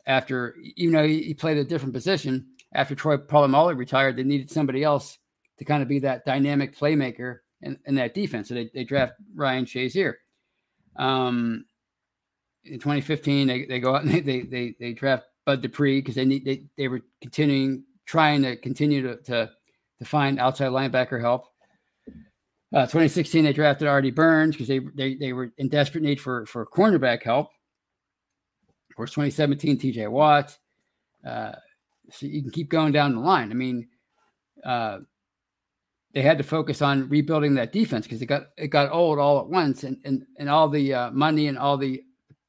[0.06, 4.84] After, even though he, played a different position, after Troy Polamalu retired, they needed somebody
[4.84, 5.18] else
[5.58, 8.46] to kind of be that dynamic playmaker in, in that defense.
[8.46, 10.14] So they, they draft Ryan Shazier.
[10.98, 11.64] Um,
[12.64, 16.14] in 2015, they, they go out and they, they, they, they draft Bud Dupree because
[16.14, 19.50] they need they, they were continuing trying to continue to, to,
[19.98, 21.46] to find outside linebacker help.
[22.74, 26.44] Uh, 2016, they drafted Artie Burns because they, they they were in desperate need for
[26.46, 27.50] for cornerback help.
[28.90, 30.58] Of course, 2017, TJ Watt.
[31.24, 31.52] Uh,
[32.10, 33.50] so you can keep going down the line.
[33.50, 33.88] I mean,
[34.64, 34.98] uh,
[36.16, 39.38] they had to focus on rebuilding that defense because it got it got old all
[39.38, 42.02] at once, and and and all the uh, money and all the,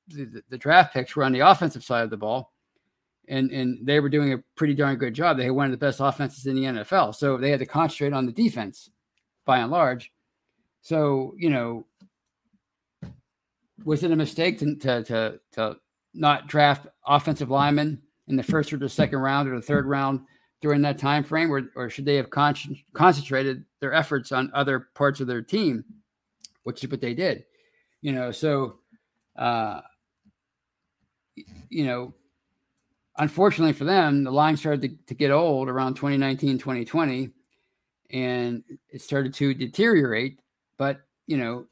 [0.07, 2.53] the the draft picks were on the offensive side of the ball
[3.27, 5.35] and and they were doing a pretty darn good job.
[5.35, 8.13] They had one of the best offenses in the NFL, so they had to concentrate
[8.13, 8.89] on the defense
[9.45, 10.13] by and large.
[10.81, 11.85] So you know,
[13.83, 15.77] was it a mistake to to to, to
[16.13, 20.21] not draft offensive linemen in the first or the second round or the third round
[20.61, 22.55] during that time frame, or or should they have con-
[22.93, 25.83] concentrated their efforts on other parts of their team,
[26.63, 27.45] which is what they did.
[28.01, 28.79] You know, so.
[29.35, 29.81] Uh,
[31.69, 32.13] you know,
[33.17, 37.29] unfortunately for them, the line started to, to get old around 2019, 2020,
[38.11, 40.39] and it started to deteriorate.
[40.77, 41.65] But, you know,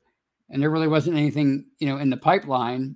[0.50, 2.96] and there really wasn't anything, you know, in the pipeline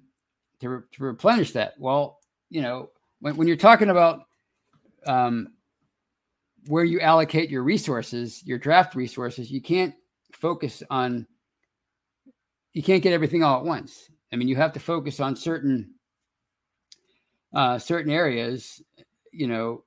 [0.60, 1.74] to, re- to replenish that.
[1.80, 2.90] Well, you know,
[3.22, 4.22] when, when you're talking about
[5.06, 5.54] um,
[6.70, 9.96] where you allocate your resources, your draft resources, you can't
[10.34, 11.26] focus on
[12.74, 14.08] you can't get everything all at once.
[14.32, 15.96] I mean, you have to focus on certain
[17.56, 18.84] uh, certain areas.
[19.34, 19.84] You know,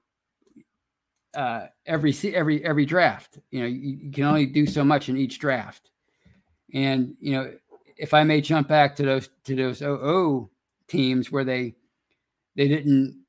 [1.36, 3.38] uh, every every every draft.
[3.52, 5.88] You know, you, you, can only do so much in each draft.
[6.74, 7.52] And you know,
[7.96, 10.50] if I may jump back to those to those OO
[10.88, 11.76] teams where they
[12.56, 13.22] they didn't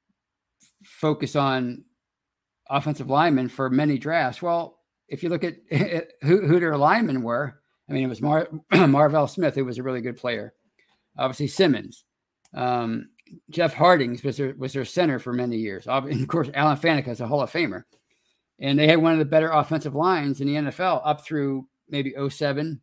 [0.83, 1.83] focus on
[2.69, 4.41] offensive linemen for many drafts.
[4.41, 5.56] Well, if you look at
[6.21, 8.49] who, who their linemen were, I mean, it was Mar-
[8.88, 10.54] Marvel Smith, who was a really good player.
[11.17, 12.06] Obviously, Simmons.
[12.54, 13.10] Um,
[13.49, 15.88] Jeff Hartings was their, was their center for many years.
[15.88, 17.84] And of course, Alan Faneca is a Hall of Famer.
[18.60, 22.13] And they had one of the better offensive lines in the NFL up through maybe
[22.30, 22.80] 07.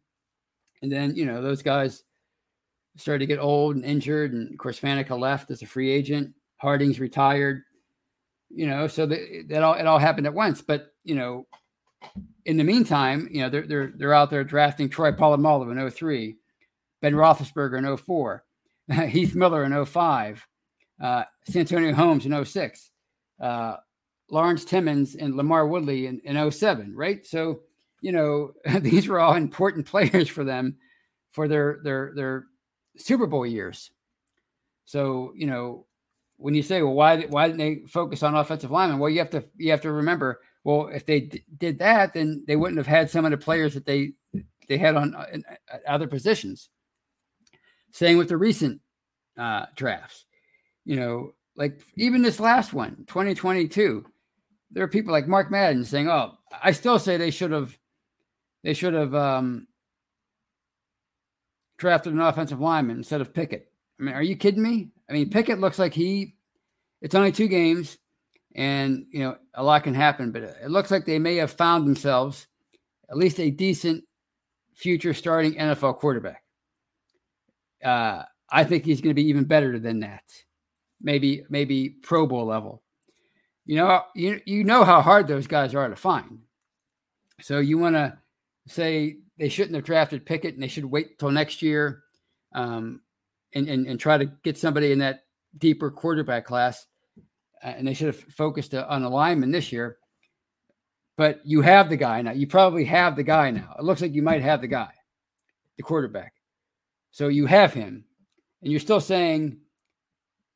[0.82, 2.02] And then, you know, those guys
[2.96, 4.32] started to get old and injured.
[4.32, 6.34] And of course, Faneca left as a free agent.
[6.56, 7.62] Hartings retired.
[8.50, 10.60] You know, so the, that all it all happened at once.
[10.60, 11.46] But you know,
[12.44, 16.36] in the meantime, you know, they're they're they're out there drafting Troy Polamalu in 03,
[17.00, 18.44] Ben Roethlisberger in 04,
[19.08, 20.46] Heath Miller in 05,
[21.02, 22.90] uh, Santonio Holmes in 06,
[23.40, 23.76] uh,
[24.30, 27.26] Lawrence Timmons and LaMarr Woodley in, in 07, right?
[27.26, 27.60] So,
[28.00, 30.76] you know, these were all important players for them
[31.32, 32.46] for their their their
[32.96, 33.90] Super Bowl years.
[34.86, 35.86] So, you know,
[36.40, 38.98] when you say, well, why why didn't they focus on offensive linemen?
[38.98, 42.44] Well, you have to you have to remember, well, if they d- did that, then
[42.46, 44.12] they wouldn't have had some of the players that they
[44.66, 46.70] they had on uh, in, uh, other positions.
[47.92, 48.80] Same with the recent
[49.38, 50.24] uh, drafts.
[50.86, 54.04] You know, like even this last one, 2022,
[54.70, 57.76] there are people like Mark Madden saying, "Oh, I still say they should have
[58.64, 59.66] they should have um,
[61.76, 64.88] drafted an offensive lineman instead of Pickett." I mean, are you kidding me?
[65.10, 66.36] I mean, Pickett looks like he.
[67.02, 67.98] It's only two games,
[68.54, 70.30] and you know a lot can happen.
[70.30, 72.46] But it looks like they may have found themselves
[73.10, 74.04] at least a decent
[74.74, 76.44] future starting NFL quarterback.
[77.84, 80.24] Uh, I think he's going to be even better than that.
[81.00, 82.82] Maybe maybe Pro Bowl level.
[83.66, 86.40] You know you you know how hard those guys are to find.
[87.40, 88.16] So you want to
[88.66, 92.02] say they shouldn't have drafted Pickett and they should wait till next year.
[92.54, 93.00] Um,
[93.54, 95.24] and, and, and try to get somebody in that
[95.58, 96.86] deeper quarterback class.
[97.62, 99.98] Uh, and they should have focused uh, on the lineman this year.
[101.16, 102.32] But you have the guy now.
[102.32, 103.74] You probably have the guy now.
[103.78, 104.90] It looks like you might have the guy,
[105.76, 106.32] the quarterback.
[107.10, 108.04] So you have him,
[108.62, 109.58] and you're still saying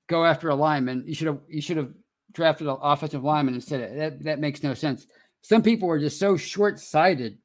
[0.07, 1.05] go after a lineman.
[1.07, 1.93] You should have you should have
[2.33, 3.81] drafted an offensive lineman instead.
[3.81, 5.07] Of, that that makes no sense.
[5.43, 7.39] Some people are just so short sighted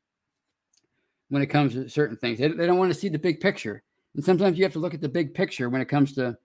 [1.30, 2.40] when it comes to certain things.
[2.40, 3.84] They, they don't want to see the big picture.
[4.16, 6.38] And sometimes you have to look at the big picture when it comes to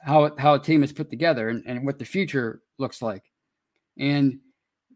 [0.00, 3.24] how how a team is put together and, and what the future looks like.
[3.98, 4.40] And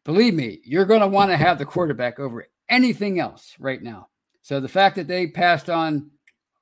[0.05, 4.09] believe me, you're going to want to have the quarterback over anything else right now.
[4.43, 6.11] So the fact that they passed on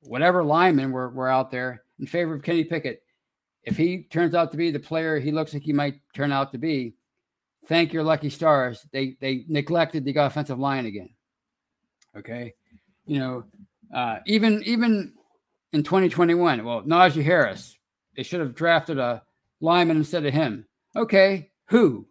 [0.00, 3.02] whatever linemen were, were out there in favor of Kenny Pickett,
[3.62, 6.52] if he turns out to be the player he looks like he might turn out
[6.52, 6.94] to be,
[7.66, 8.86] thank your lucky stars.
[8.92, 11.10] They they neglected the offensive line again.
[12.16, 12.54] Okay.
[13.06, 13.44] You know,
[13.94, 15.14] uh, even even
[15.72, 16.64] in 2021.
[16.64, 17.76] Well, Najee Harris,
[18.16, 19.22] they should have drafted a
[19.60, 20.66] lineman instead of him.
[20.94, 22.06] Okay, who?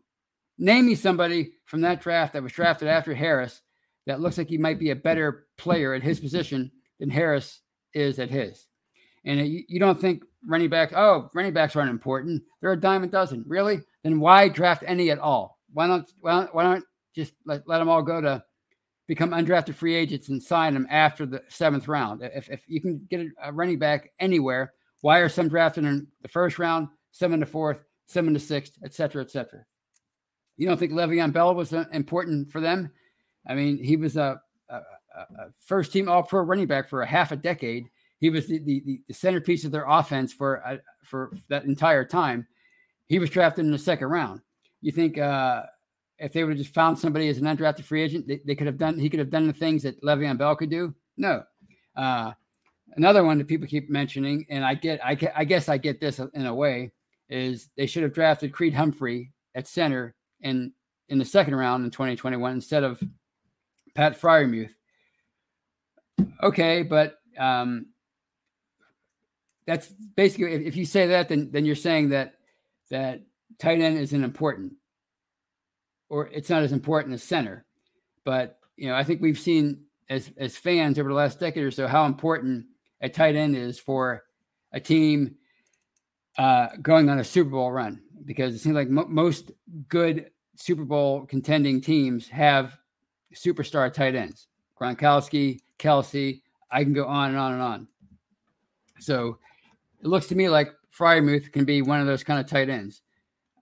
[0.57, 3.61] Name me somebody from that draft that was drafted after Harris
[4.05, 7.61] that looks like he might be a better player at his position than Harris
[7.93, 8.67] is at his.
[9.25, 12.43] And you, you don't think running back, oh, running backs aren't important.
[12.61, 13.43] They're a dime a dozen.
[13.47, 13.79] Really?
[14.03, 15.59] Then why draft any at all?
[15.73, 16.83] Why not, why why not
[17.15, 18.43] just let, let them all go to
[19.07, 22.21] become undrafted free agents and sign them after the seventh round.
[22.23, 26.27] If, if you can get a running back anywhere, why are some drafted in the
[26.27, 29.65] first round, some in the fourth, some in the sixth, et cetera, et cetera?
[30.57, 32.89] You don't think Le'Veon Bell was uh, important for them?
[33.47, 37.07] I mean, he was a, a, a first team All Pro running back for a
[37.07, 37.89] half a decade.
[38.19, 42.47] He was the, the, the centerpiece of their offense for uh, for that entire time.
[43.07, 44.41] He was drafted in the second round.
[44.82, 45.63] You think uh,
[46.18, 48.68] if they would have just found somebody as an undrafted free agent, they, they could
[48.68, 48.97] have done.
[48.97, 50.93] He could have done the things that Le'Veon Bell could do.
[51.18, 51.43] No.
[51.95, 52.32] Uh,
[52.95, 56.20] another one that people keep mentioning, and I get, I, I guess I get this
[56.20, 56.91] in a way,
[57.30, 60.72] is they should have drafted Creed Humphrey at center in
[61.09, 63.01] in the second round in 2021 instead of
[63.93, 64.72] Pat Freiermuth.
[66.41, 67.88] Okay, but um,
[69.68, 72.36] that's basically if, if you say that, then then you're saying that
[72.89, 73.22] that
[73.59, 74.74] tight end isn't important
[76.10, 77.66] or it's not as important as center.
[78.24, 81.72] But you know, I think we've seen as as fans over the last decade or
[81.72, 82.66] so how important
[83.01, 84.24] a tight end is for
[84.72, 85.36] a team
[86.38, 89.51] uh, going on a Super Bowl run because it seems like mo- most
[89.88, 92.78] good Super Bowl contending teams have
[93.34, 94.47] superstar tight ends.
[94.80, 96.41] Gronkowski, Kelce,
[96.72, 97.88] I can go on and on and on.
[98.99, 99.38] So
[100.01, 103.01] it looks to me like Freiermuth can be one of those kind of tight ends.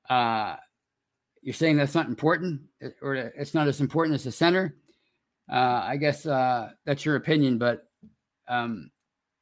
[0.09, 0.55] Uh,
[1.43, 2.61] you're saying that's not important,
[3.01, 4.75] or it's not as important as the center.
[5.51, 7.85] Uh, I guess uh, that's your opinion, but
[8.47, 8.89] um,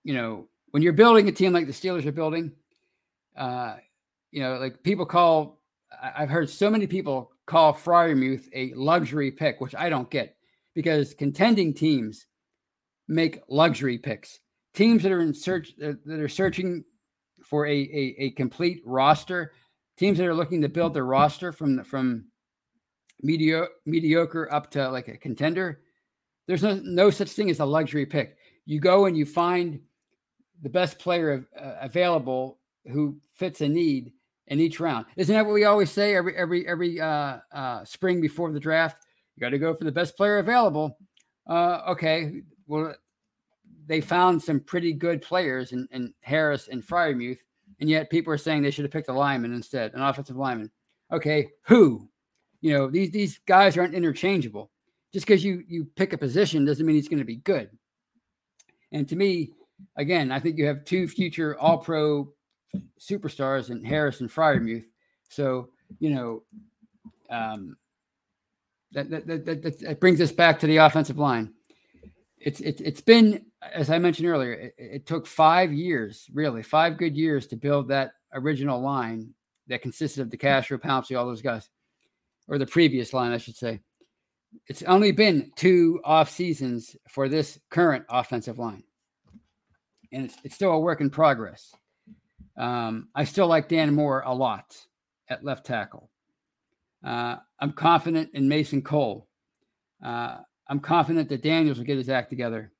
[0.04, 2.52] you know, when you're building a team like the Steelers are building,
[3.38, 3.76] uh,
[4.32, 5.60] you know, like people call.
[6.02, 10.38] I've heard so many people call Freiermuth a luxury pick, which I don't get
[10.74, 12.26] because contending teams
[13.08, 14.40] make luxury picks.
[14.74, 16.84] Teams that are in search that are searching
[17.44, 19.52] for a, a, a complete roster,
[20.02, 22.26] teams that are looking to build their roster from from
[23.22, 25.82] mediocre up to like a contender.
[26.48, 28.36] There's no no such thing as a luxury pick.
[28.66, 29.80] You go and you find
[30.64, 32.58] the best player uh, available
[32.92, 34.12] who fits a need
[34.48, 35.06] in each round.
[35.18, 39.06] Isn't that what we always say every every every uh, uh, spring before the draft?
[39.36, 40.98] You got to go for the best player available.
[41.48, 42.96] Uh, okay, well,
[43.86, 47.44] they found some pretty good players in, in Harris and Freiermuth,
[47.82, 50.72] and yet people are saying they should have picked a lineman instead, an offensive lineman.
[51.12, 52.08] Okay, who?
[52.62, 54.70] You know, these these guys aren't interchangeable.
[55.12, 57.70] Just because you you pick a position doesn't mean he's going to be good.
[58.94, 59.52] And to me,
[59.98, 62.32] again, I think you have two future All Pro
[63.00, 64.86] superstars in Harris and Freiermuth.
[65.28, 65.70] So
[66.00, 66.44] you know,
[67.32, 67.76] um,
[68.92, 71.52] that, that, that, that, that brings us back to the offensive line.
[72.38, 74.54] It's it's it's been as I mentioned earlier.
[74.54, 79.34] It, it took five years, really five good years, to build that original line
[79.68, 81.70] that consisted of the DeCastro, Pouncey, all those guys,
[82.48, 83.82] or the previous line, I should say.
[84.68, 88.84] It's only been two off seasons for this current offensive line,
[90.12, 91.74] and it's, it's still a work in progress.
[92.58, 94.78] Um, I still like Dan Moore a lot
[95.30, 96.10] at left tackle.
[97.06, 99.28] Uh, I'm confident in Mason Cole.
[100.04, 100.38] Uh,
[100.68, 102.74] I'm confident that Daniels will get his act together.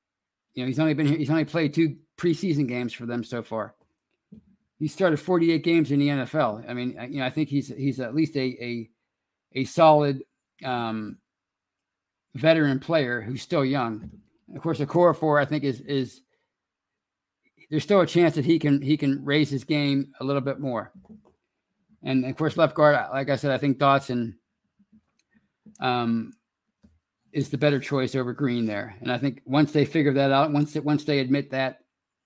[0.54, 3.42] You know, he's only been here, he's only played two preseason games for them so
[3.42, 3.74] far.
[4.78, 6.68] He started 48 games in the NFL.
[6.68, 8.90] I mean, you know, I think he's he's at least a a
[9.54, 10.22] a solid
[10.64, 11.18] um,
[12.34, 14.10] veteran player who's still young.
[14.54, 16.22] of course, Okorafor, I think, is is
[17.70, 20.60] there's still a chance that he can he can raise his game a little bit
[20.60, 20.92] more.
[22.02, 24.34] And of course, left guard, like I said, I think Dotson
[25.80, 26.32] um,
[27.32, 28.96] is the better choice over Green there.
[29.00, 31.78] And I think once they figure that out, once it, once they admit that,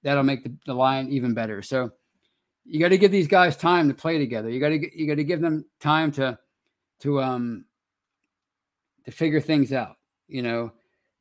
[0.03, 1.63] that'll make the, the line even better.
[1.63, 1.91] So
[2.65, 4.51] you got to give these guys time to play together.
[4.51, 6.39] You got to you got to give them time to
[7.01, 7.65] to um
[9.05, 9.97] to figure things out.
[10.27, 10.73] You know,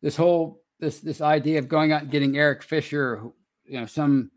[0.02, 3.24] this whole this this idea of going out and getting Eric Fisher,
[3.66, 4.32] you know, some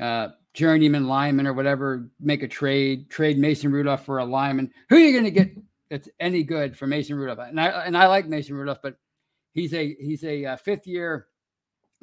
[0.00, 4.72] uh, journeyman lineman or whatever, make a trade, trade Mason Rudolph for a lineman.
[4.88, 5.56] Who are you going to get
[5.90, 7.38] that's any good for Mason Rudolph?
[7.38, 8.96] And I and I like Mason Rudolph, but
[9.54, 11.26] he's a he's a uh, fifth year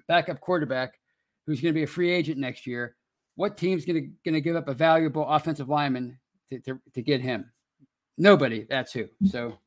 [0.08, 1.00] backup quarterback
[1.46, 2.96] who's going to be a free agent next year.
[3.36, 6.20] What team's going to going to give up a valuable offensive lineman
[6.50, 7.52] to, to, to get him?
[8.18, 8.66] Nobody.
[8.70, 9.08] That's who.
[9.26, 9.58] So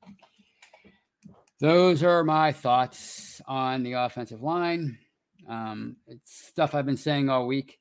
[1.61, 4.99] those are my thoughts on the offensive line.
[5.49, 7.79] Um, it's stuff I've been saying all week.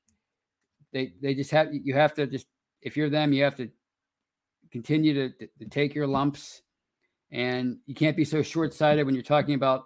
[0.93, 2.47] They they just have you have to just
[2.81, 3.69] if you're them, you have to
[4.72, 6.61] continue to, to take your lumps,
[7.32, 9.86] and you can't be so short sighted when you're talking about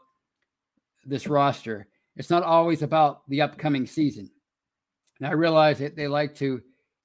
[1.05, 1.87] this roster.
[2.15, 4.29] It's not always about the upcoming season.
[5.19, 6.61] And I realize that they like to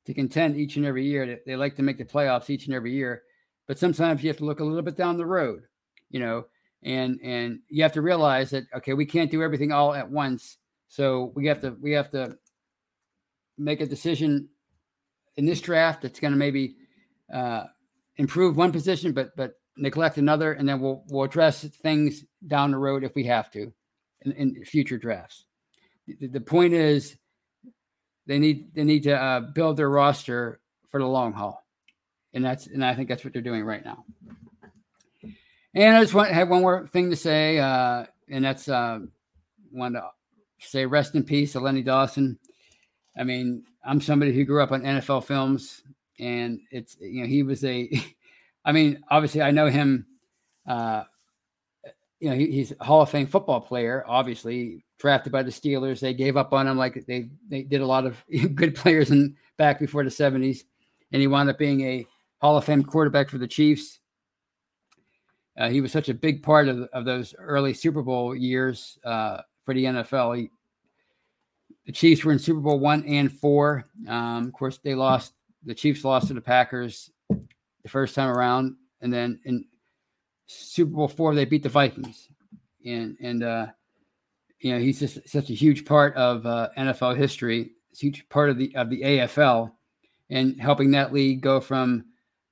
[0.06, 1.40] to contend each and every year.
[1.44, 3.22] They like to make the playoffs each and every year,
[3.66, 5.62] but sometimes you have to look a little bit down the road,
[6.10, 6.44] you know,
[6.82, 10.58] and and you have to realize that okay, we can't do everything all at once.
[10.88, 12.36] So we have to we have to
[13.58, 14.48] make a decision
[15.36, 16.76] in this draft that's going to maybe
[17.32, 17.64] uh,
[18.16, 22.78] improve one position, but but neglect another, and then we'll we'll address things down the
[22.78, 23.72] road if we have to
[24.22, 25.44] in, in future drafts.
[26.06, 27.16] The, the, point is
[28.26, 30.60] they need they need to uh, build their roster
[30.90, 31.64] for the long haul,
[32.32, 34.04] and that's and I think that's what they're doing right now.
[35.74, 39.00] And I just want have one more thing to say, uh, and that's uh,
[39.72, 40.08] want to
[40.58, 42.38] say rest in peace to Lenny Dawson.
[43.18, 45.82] I mean, I'm somebody who grew up on NFL films,
[46.18, 47.90] and it's you know he was a,
[48.64, 50.06] I mean, obviously I know him.
[50.66, 51.04] Uh,
[52.20, 54.02] you know, he, he's a Hall of Fame football player.
[54.06, 56.00] Obviously, drafted by the Steelers.
[56.00, 58.16] They gave up on him like they they did a lot of
[58.54, 60.64] good players in back before the '70s,
[61.12, 62.06] and he wound up being a
[62.40, 64.00] Hall of Fame quarterback for the Chiefs.
[65.58, 69.40] Uh, he was such a big part of, of those early Super Bowl years uh,
[69.64, 70.36] for the NFL.
[70.36, 70.50] He,
[71.86, 73.86] the Chiefs were in Super Bowl one and four.
[74.06, 75.32] Um, of course, they lost.
[75.66, 79.64] The Chiefs lost to the Packers the first time around, and then in
[80.46, 82.28] Super Bowl four they beat the Vikings.
[82.84, 83.66] And and uh,
[84.60, 87.72] you know, he's just such a huge part of uh, NFL history.
[87.90, 89.72] It's a huge part of the of the AFL,
[90.30, 92.04] and helping that league go from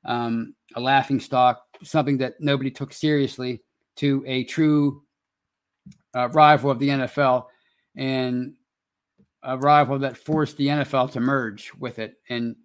[0.05, 3.63] um, a laughing stock, something that nobody took seriously,
[3.97, 5.03] to a true
[6.15, 7.47] uh, rival of the NFL,
[7.97, 8.55] and
[9.45, 12.15] a rival that forced the NFL to merge with it.
[12.29, 12.57] And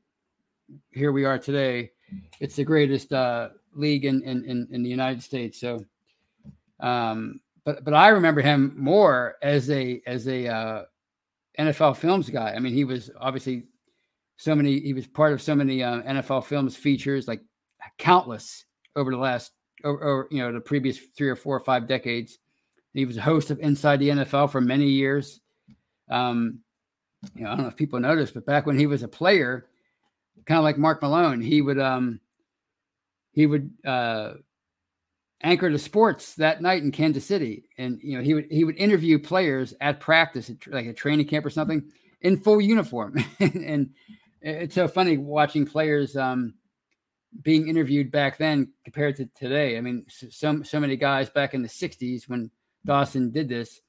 [0.91, 1.91] here we are today.
[2.39, 5.59] It's the greatest uh, league in, in, in the United States.
[5.59, 5.85] So,
[6.79, 10.83] um, but but I remember him more as a as a uh,
[11.59, 12.53] NFL films guy.
[12.53, 13.65] I mean, he was obviously
[14.37, 14.79] so many.
[14.79, 17.41] He was part of so many uh, NFL films features, like
[17.97, 18.65] countless
[18.95, 19.51] over the last
[19.83, 22.39] or, or you know the previous three or four or five decades.
[22.93, 25.41] He was a host of Inside the NFL for many years.
[26.09, 26.59] Um,
[27.35, 29.68] you know, I don't know if people noticed, but back when he was a player,
[30.45, 32.19] kind of like Mark Malone, he would um
[33.31, 34.33] he would uh
[35.41, 38.77] anchor the sports that night in Kansas City, and you know he would he would
[38.77, 41.89] interview players at practice, like a training camp or something,
[42.21, 43.91] in full uniform, and
[44.41, 46.53] it's so funny watching players um
[47.43, 49.77] being interviewed back then compared to today.
[49.77, 52.51] I mean, so so many guys back in the '60s when
[52.85, 53.81] Dawson did this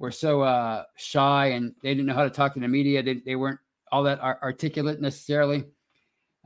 [0.00, 3.02] were so uh, shy and they didn't know how to talk to the media.
[3.02, 3.60] They, they weren't
[3.92, 5.64] all that articulate necessarily.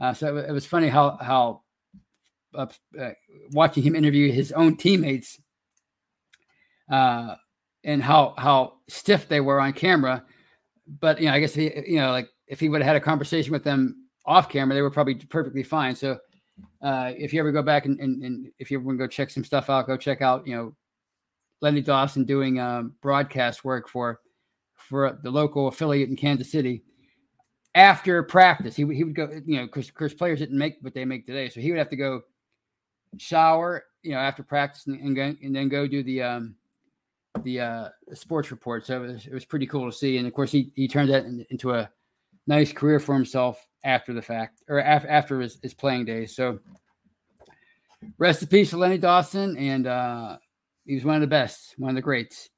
[0.00, 1.62] Uh, so it, was funny how how
[2.54, 2.66] uh,
[3.00, 3.10] uh,
[3.52, 5.38] watching him interview his own teammates
[6.90, 7.34] uh,
[7.84, 10.24] and how how stiff they were on camera.
[11.00, 13.00] But you know, I guess he you know like if he would have had a
[13.00, 15.94] conversation with them off camera, they were probably perfectly fine.
[15.94, 16.18] So
[16.82, 19.08] uh, if you ever go back and, and, and if you ever want to go
[19.08, 20.74] check some stuff out, go check out you know
[21.60, 24.20] Lenny Dawson doing um, broadcast work for
[24.74, 26.82] for the local affiliate in Kansas City.
[27.74, 31.26] After practice, he, he would go, you know, because players didn't make what they make
[31.26, 32.22] today, so he would have to go
[33.18, 36.54] shower, you know, after practice and, and, go, and then go do the um,
[37.42, 38.86] the uh, sports report.
[38.86, 41.10] So it was, it was pretty cool to see, and of course he he turned
[41.10, 41.90] that in, into a
[42.46, 46.36] nice career for himself after the fact or af- after his, his playing days.
[46.36, 46.60] So
[48.18, 50.38] rest in peace to Lenny Dawson, and uh,
[50.86, 52.50] he was one of the best, one of the greats.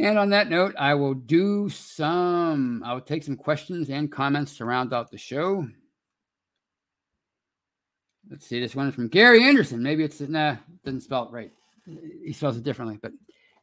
[0.00, 4.56] And on that note, I will do some, I will take some questions and comments
[4.56, 5.68] to round out the show.
[8.30, 9.82] Let's see, this one is from Gary Anderson.
[9.82, 11.52] Maybe it's, nah, doesn't spell it right.
[12.24, 12.98] He spells it differently.
[13.02, 13.12] But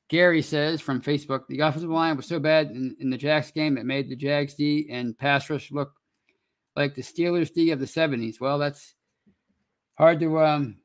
[0.09, 3.75] Gary says from Facebook, the offensive line was so bad in, in the Jags game,
[3.75, 5.93] it made the Jags D and pass rush look
[6.75, 8.39] like the Steelers D of the 70s.
[8.39, 8.93] Well, that's
[9.97, 10.77] hard to um,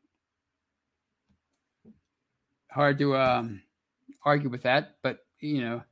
[2.70, 3.62] hard to um,
[4.24, 5.82] argue with that, but you know,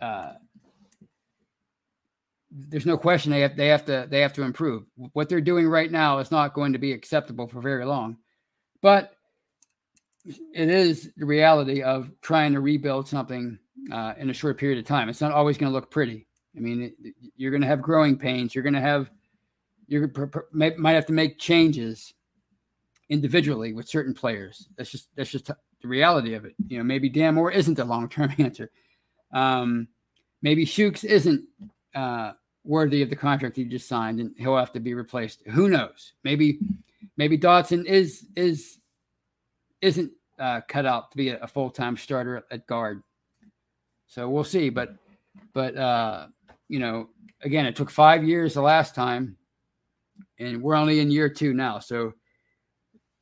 [0.00, 0.32] uh,
[2.50, 4.84] there's no question they have they have to they have to improve.
[5.12, 8.16] What they're doing right now is not going to be acceptable for very long,
[8.80, 9.12] but
[10.24, 13.58] it is the reality of trying to rebuild something
[13.92, 15.08] uh, in a short period of time.
[15.08, 16.26] It's not always going to look pretty.
[16.56, 16.94] I mean,
[17.36, 18.54] you're going to have growing pains.
[18.54, 19.10] You're going to have
[19.86, 20.10] you
[20.52, 22.14] might have to make changes
[23.08, 24.68] individually with certain players.
[24.76, 25.50] That's just that's just
[25.82, 26.54] the reality of it.
[26.68, 28.70] You know, maybe Dan Moore isn't the long term answer.
[29.32, 29.88] Um,
[30.42, 31.44] maybe Chuks isn't
[31.94, 32.32] uh,
[32.64, 35.42] worthy of the contract he just signed, and he'll have to be replaced.
[35.48, 36.12] Who knows?
[36.24, 36.58] Maybe
[37.16, 38.78] maybe Dotson is is
[39.80, 43.02] isn't uh, cut out to be a, a full time starter at guard.
[44.06, 44.70] So we'll see.
[44.70, 44.94] But
[45.52, 46.28] but uh,
[46.68, 47.08] you know,
[47.42, 49.36] again, it took five years the last time,
[50.38, 51.78] and we're only in year two now.
[51.78, 52.14] So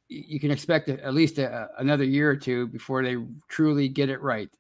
[0.08, 3.16] you can expect at least a, another year or two before they
[3.48, 4.50] truly get it right.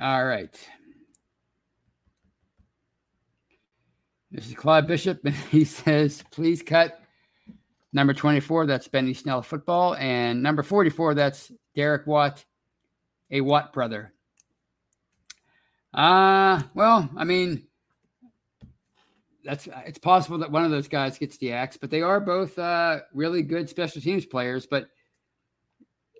[0.00, 0.54] All right.
[4.30, 7.00] This is Claude Bishop, and he says, please cut
[7.92, 12.44] number 24, that's Benny Snell football, and number 44, that's Derek Watt,
[13.30, 14.12] a Watt brother.
[15.96, 17.66] Uh, well, I mean,
[19.44, 22.58] that's it's possible that one of those guys gets the axe, but they are both
[22.58, 24.66] uh, really good special teams players.
[24.66, 24.88] But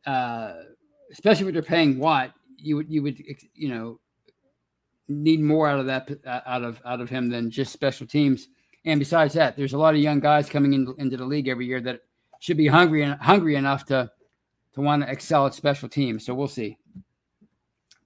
[0.07, 0.55] uh,
[1.13, 3.23] especially when they're paying Watt, you would you would
[3.55, 4.01] you know
[5.09, 6.11] need more out of that
[6.47, 8.49] out of out of him than just special teams.
[8.87, 11.67] And besides that, there's a lot of young guys coming in, into the league every
[11.67, 12.01] year that
[12.39, 14.11] should be hungry and hungry enough to
[14.75, 16.25] to want to excel at special teams.
[16.25, 16.79] So we'll see.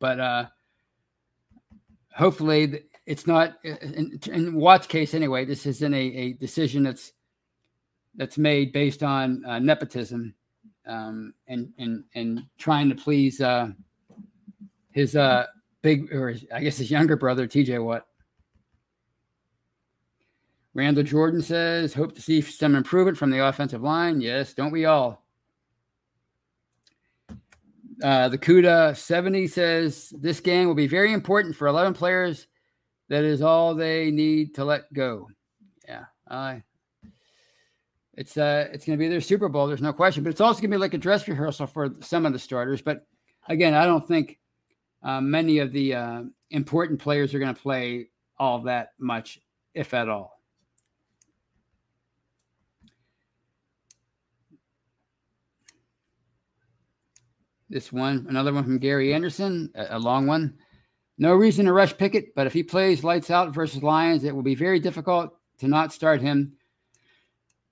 [0.00, 0.46] But uh,
[2.14, 5.44] hopefully it's not in, in Watt's case anyway.
[5.44, 7.12] This isn't a, a decision that's
[8.14, 10.34] that's made based on uh, nepotism
[10.86, 13.68] um, and and and trying to please uh,
[14.92, 15.46] his uh,
[15.82, 17.78] big or his, I guess his younger brother T.J.
[17.78, 18.06] Watt.
[20.72, 24.20] Randall Jordan says, hope to see some improvement from the offensive line.
[24.20, 25.24] Yes, don't we all?
[28.02, 32.46] Uh, the CUDA 70 says, this game will be very important for 11 players.
[33.08, 35.28] That is all they need to let go.
[35.86, 36.04] Yeah.
[36.28, 36.56] Uh,
[38.14, 39.66] it's uh, it's going to be their Super Bowl.
[39.66, 42.26] There's no question, but it's also going to be like a dress rehearsal for some
[42.26, 42.82] of the starters.
[42.82, 43.06] But
[43.48, 44.38] again, I don't think
[45.02, 49.40] uh, many of the uh, important players are going to play all that much,
[49.74, 50.39] if at all.
[57.70, 60.54] This one, another one from Gary Anderson, a, a long one.
[61.18, 64.42] No reason to rush Pickett, but if he plays lights out versus Lions, it will
[64.42, 66.54] be very difficult to not start him.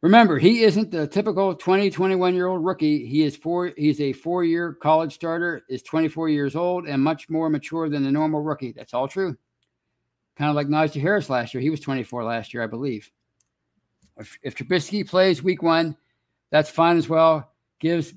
[0.01, 3.07] Remember, he isn't the typical 20, 21 year old rookie.
[3.07, 7.29] He is four, he's a four year college starter, is 24 years old, and much
[7.29, 8.71] more mature than the normal rookie.
[8.71, 9.37] That's all true.
[10.37, 11.61] Kind of like Najee Harris last year.
[11.61, 13.11] He was 24 last year, I believe.
[14.17, 15.97] If, if Trubisky plays week one,
[16.53, 17.51] that's fine as well.
[17.81, 18.15] Gives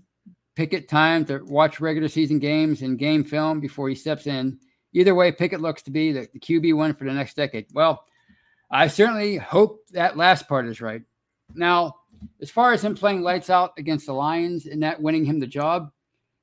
[0.55, 4.59] Pickett time to watch regular season games and game film before he steps in.
[4.93, 7.67] Either way, Pickett looks to be the, the QB one for the next decade.
[7.73, 8.05] Well,
[8.69, 11.01] I certainly hope that last part is right.
[11.53, 11.95] Now,
[12.41, 15.47] as far as him playing lights out against the Lions and that winning him the
[15.47, 15.91] job,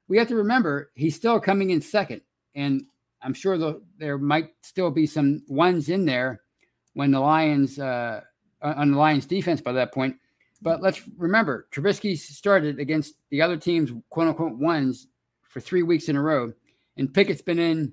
[0.09, 2.23] we have to remember he's still coming in second.
[2.55, 2.85] And
[3.23, 6.41] I'm sure the, there might still be some ones in there
[6.95, 8.23] when the Lions, uh,
[8.63, 10.17] on the Lions defense by that point.
[10.61, 15.07] But let's remember, Trubisky started against the other team's quote unquote ones
[15.43, 16.53] for three weeks in a row,
[16.97, 17.93] and Pickett's been in.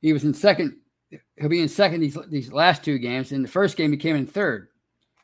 [0.00, 0.76] He was in second.
[1.36, 3.32] He'll be in second these these last two games.
[3.32, 4.68] In the first game, he came in third,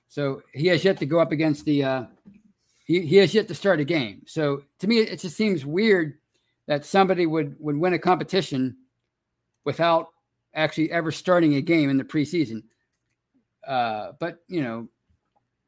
[0.09, 1.85] so he has yet to go up against the.
[1.85, 2.05] Uh,
[2.85, 4.22] he he has yet to start a game.
[4.26, 6.18] So to me, it just seems weird
[6.66, 8.76] that somebody would would win a competition
[9.64, 10.09] without
[10.55, 12.64] actually ever starting a game in the preseason.
[13.66, 14.89] Uh, but you know,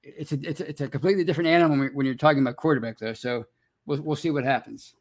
[0.02, 3.12] it's a it's a, it's a completely different animal when you're talking about quarterback though.
[3.12, 3.44] So
[3.86, 4.94] we'll we'll see what happens.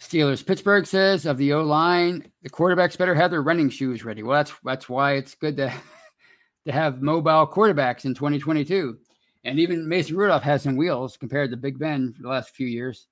[0.00, 4.22] Steelers Pittsburgh says of the O line, the quarterbacks better have their running shoes ready.
[4.22, 5.72] Well, that's that's why it's good to
[6.66, 8.98] to have mobile quarterbacks in 2022.
[9.44, 12.66] And even Mason Rudolph has some wheels compared to Big Ben for the last few
[12.66, 13.06] years.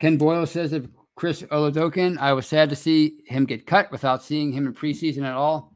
[0.00, 0.84] Ken Boyle says if
[1.16, 5.24] Chris Oladokun, I was sad to see him get cut without seeing him in preseason
[5.24, 5.72] at all.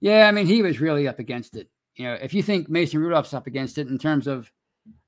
[0.00, 1.68] Yeah, I mean, he was really up against it.
[1.96, 4.50] You know, if you think Mason Rudolph's up against it in terms of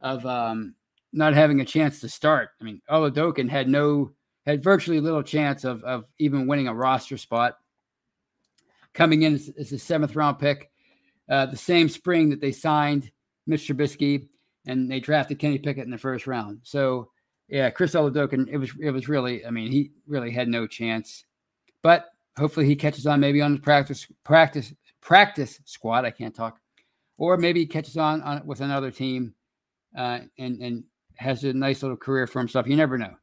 [0.00, 0.74] of um,
[1.12, 4.10] not having a chance to start, I mean, Oladokun had no
[4.44, 7.58] had virtually little chance of of even winning a roster spot.
[8.94, 10.72] Coming in as, as a seventh round pick,
[11.28, 13.12] uh, the same spring that they signed
[13.48, 13.76] Mr.
[13.76, 14.26] Trubisky,
[14.66, 16.60] and they drafted Kenny Pickett in the first round.
[16.64, 17.10] So
[17.48, 21.24] yeah, Chris Oladokun, it was it was really, I mean, he really had no chance.
[21.82, 26.04] But hopefully he catches on maybe on the practice practice practice squad.
[26.04, 26.58] I can't talk,
[27.16, 29.34] or maybe he catches on, on with another team,
[29.96, 30.84] uh, and and
[31.16, 32.66] has a nice little career for himself.
[32.66, 33.14] You never know.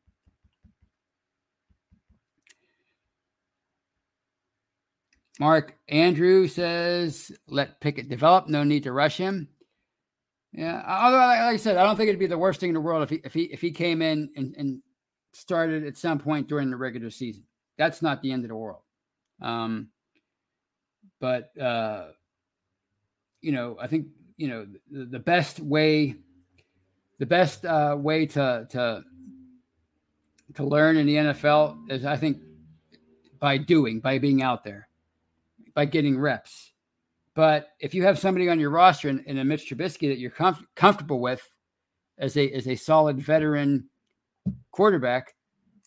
[5.39, 8.47] Mark Andrew says, "Let Pickett develop.
[8.47, 9.49] No need to rush him."
[10.57, 12.81] Yeah, although like I said, I don't think it'd be the worst thing in the
[12.81, 14.81] world if he if he if he came in and, and
[15.33, 17.43] started at some point during the regular season.
[17.77, 18.81] That's not the end of the world.
[19.41, 19.89] Um,
[21.19, 22.07] but uh,
[23.41, 26.15] you know, I think you know the, the best way,
[27.19, 29.03] the best uh, way to to
[30.53, 32.37] to learn in the NFL is, I think,
[33.39, 34.87] by doing, by being out there,
[35.73, 36.71] by getting reps.
[37.35, 40.31] But if you have somebody on your roster in, in a Mitch Trubisky that you're
[40.31, 41.47] comf- comfortable with
[42.17, 43.89] as a as a solid veteran
[44.71, 45.35] quarterback,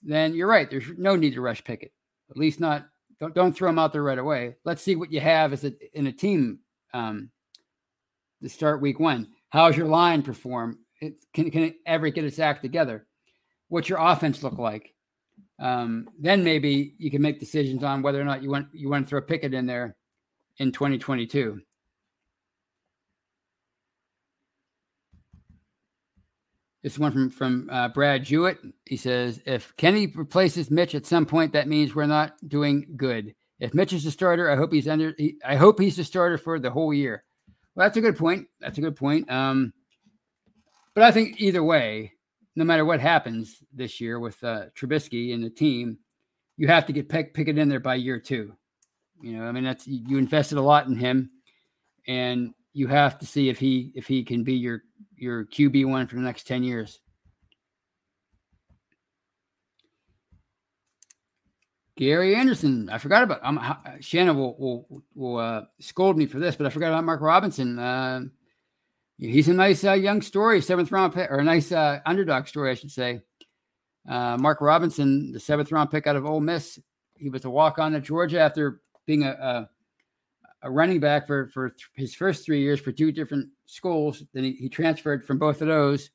[0.02, 0.70] then you're right.
[0.70, 1.92] There's no need to rush Pickett.
[2.30, 2.86] At least not
[3.18, 4.56] don't don't throw him out there right away.
[4.64, 6.60] Let's see what you have as a in a team
[6.92, 7.30] um,
[8.42, 9.28] to start week one.
[9.48, 10.78] How's your line perform?
[11.00, 13.06] It, can can it ever get its act together?
[13.68, 14.94] What's your offense look like?
[15.58, 19.06] Um, then maybe you can make decisions on whether or not you want you want
[19.06, 19.96] to throw Pickett in there
[20.58, 21.60] in 2022.
[26.82, 28.58] This one from from uh, Brad Jewett.
[28.86, 33.34] He says, "If Kenny replaces Mitch at some point, that means we're not doing good.
[33.58, 35.12] If Mitch is the starter, I hope he's under.
[35.18, 37.24] He, I hope he's the starter for the whole year."
[37.74, 38.46] Well, that's a good point.
[38.60, 39.30] That's a good point.
[39.30, 39.72] Um,
[40.94, 42.12] but I think either way,
[42.56, 45.98] no matter what happens this year with uh, Trubisky and the team,
[46.56, 48.56] you have to get Pick, Pickett in there by year two.
[49.20, 51.30] You know, I mean, that's you invested a lot in him,
[52.06, 54.82] and you have to see if he if he can be your
[55.16, 57.00] your QB one for the next ten years.
[61.96, 62.88] Gary Anderson.
[62.90, 63.40] I forgot about.
[63.42, 63.60] Um,
[64.00, 67.76] Shannon will will will uh, scold me for this, but I forgot about Mark Robinson.
[67.76, 68.20] Uh,
[69.18, 72.70] he's a nice uh, young story, seventh round pick, or a nice uh, underdog story,
[72.70, 73.20] I should say.
[74.08, 76.78] Uh, Mark Robinson, the seventh round pick out of Ole Miss,
[77.18, 79.70] he was a walk on at Georgia after being a, a,
[80.62, 84.22] a running back for for his first three years for two different schools.
[84.34, 86.10] Then he, he transferred from both of those.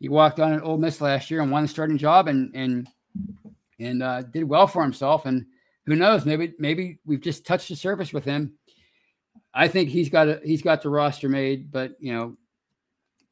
[0.00, 2.88] He walked on at Ole Miss last year and won a starting job and and
[3.78, 5.24] and uh, did well for himself.
[5.24, 5.46] And
[5.86, 6.26] who knows?
[6.26, 8.54] Maybe maybe we've just touched the surface with him.
[9.54, 12.36] I think he's got a, he's got the roster made, but you know,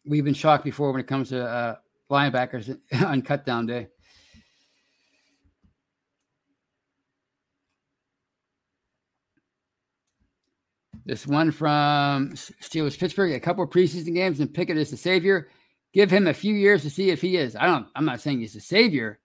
[0.07, 1.77] we've been shocked before when it comes to uh,
[2.11, 3.89] linebackers on cut down day.
[11.09, 15.49] This one from Steelers Pittsburgh, a couple of preseason games, and Pickett is the savior.
[15.95, 17.57] Give him a few years to see if he is.
[17.57, 17.87] I don't.
[17.97, 19.19] I'm not saying he's a savior,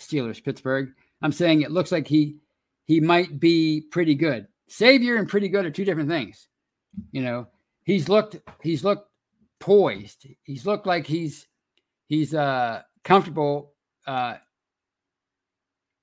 [0.00, 0.92] Steelers Pittsburgh.
[1.22, 2.38] I'm saying it looks like he
[2.86, 4.48] he might be pretty good.
[4.66, 6.48] Savior and pretty good are two different things.
[7.12, 7.46] You know,
[7.84, 9.08] he's looked he's looked
[9.60, 10.26] poised.
[10.42, 11.46] He's looked like he's
[12.08, 13.74] he's uh comfortable
[14.08, 14.38] uh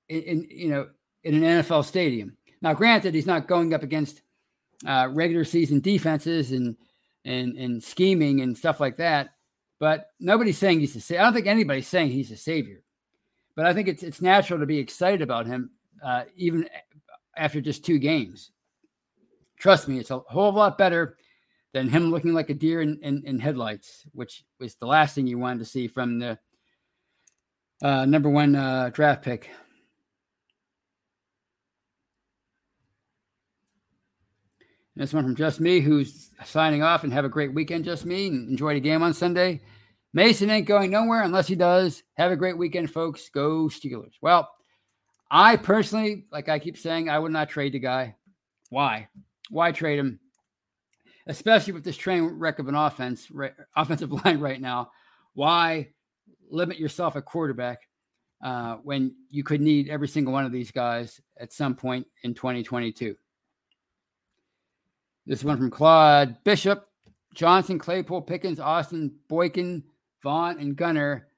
[0.08, 0.88] in, in you know
[1.24, 2.38] in an NFL stadium.
[2.62, 4.22] Now, granted, he's not going up against
[4.86, 6.76] uh, regular season defenses and
[7.24, 9.30] and and scheming and stuff like that.
[9.78, 11.20] But nobody's saying he's a savior.
[11.20, 12.82] I don't think anybody's saying he's a savior
[13.60, 15.70] but I think it's it's natural to be excited about him,
[16.02, 16.66] uh, even
[17.36, 18.52] after just two games.
[19.58, 21.16] Trust me, it's a whole lot better
[21.74, 25.26] than him looking like a deer in, in, in headlights, which was the last thing
[25.26, 26.38] you wanted to see from the
[27.82, 29.50] uh, number one uh, draft pick.
[34.96, 38.26] This one from Just Me, who's signing off and have a great weekend, Just Me,
[38.26, 39.60] and enjoy the game on Sunday.
[40.12, 42.02] Mason ain't going nowhere unless he does.
[42.14, 43.28] Have a great weekend, folks.
[43.28, 44.14] Go Steelers.
[44.20, 44.50] Well,
[45.30, 48.16] I personally, like I keep saying, I would not trade the guy.
[48.70, 49.08] Why?
[49.48, 50.18] Why trade him?
[51.26, 54.90] Especially with this train wreck of an offense, right, offensive line right now.
[55.34, 55.90] Why
[56.50, 57.82] limit yourself at quarterback
[58.42, 62.34] uh, when you could need every single one of these guys at some point in
[62.34, 63.14] 2022?
[65.26, 66.86] This one from Claude Bishop,
[67.34, 69.84] Johnson, Claypool, Pickens, Austin, Boykin,
[70.22, 71.28] Vaughn and Gunner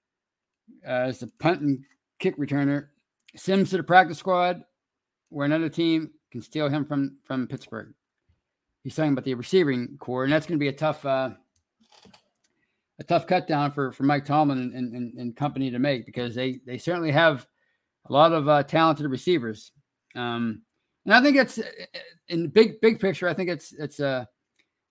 [0.85, 1.85] as the punt and
[2.19, 2.89] kick returner.
[3.37, 4.63] Sims to the practice squad,
[5.31, 7.95] where another team can steal him from from Pittsburgh.
[8.85, 11.31] He's talking about the receiving corps, and that's going to be a tough uh,
[12.99, 16.35] a tough cut down for for Mike Tomlin and, and, and company to make because
[16.35, 17.47] they they certainly have
[18.09, 19.73] a lot of uh, talented receivers.
[20.15, 20.63] Um,
[21.05, 21.59] and I think it's
[22.29, 23.29] in big big picture.
[23.29, 24.29] I think it's it's a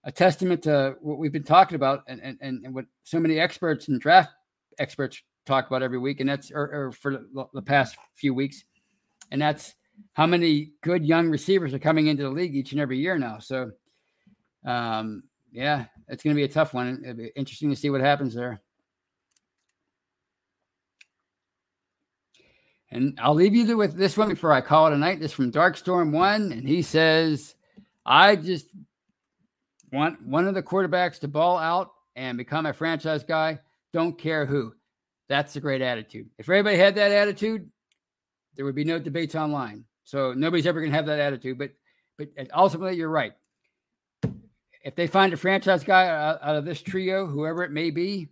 [0.03, 3.87] a testament to what we've been talking about and, and, and what so many experts
[3.87, 4.31] and draft
[4.79, 6.19] experts talk about every week.
[6.19, 8.63] And that's, or, or for the past few weeks.
[9.31, 9.75] And that's
[10.13, 13.39] how many good young receivers are coming into the league each and every year now.
[13.39, 13.71] So,
[14.65, 17.01] um, yeah, it's going to be a tough one.
[17.03, 18.61] It'll be interesting to see what happens there.
[22.91, 25.19] And I'll leave you with this one before I call it a night.
[25.19, 27.55] This from Darkstorm One, and he says,
[28.05, 28.67] "I just
[29.91, 33.59] want one of the quarterbacks to ball out and become a franchise guy.
[33.93, 34.73] Don't care who.
[35.29, 36.29] That's a great attitude.
[36.37, 37.69] If everybody had that attitude,
[38.55, 39.85] there would be no debates online.
[40.03, 41.57] So nobody's ever going to have that attitude.
[41.57, 41.71] But
[42.17, 43.33] but ultimately, you're right.
[44.83, 48.29] If they find a franchise guy out, of this trio, whoever it may be,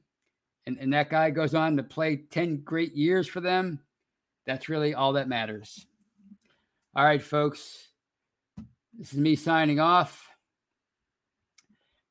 [0.65, 3.79] and, and that guy goes on to play 10 great years for them,
[4.49, 5.85] that's really all that matters.
[6.95, 7.87] All right, folks.
[8.97, 10.27] This is me signing off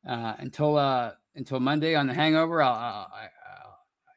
[0.09, 2.63] uh, until uh, until Monday on the Hangover.
[2.63, 3.29] I'll, I'll, I,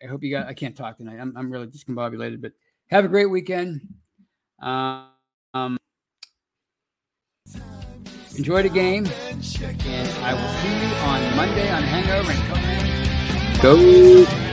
[0.04, 0.46] I hope you got.
[0.46, 1.18] I can't talk tonight.
[1.20, 2.54] I'm I'm really discombobulated, but
[2.92, 3.82] have a great weekend.
[4.62, 5.78] Um,
[8.38, 12.32] enjoy the game, and I will see you on Monday on Hangover.
[12.32, 14.51] And go.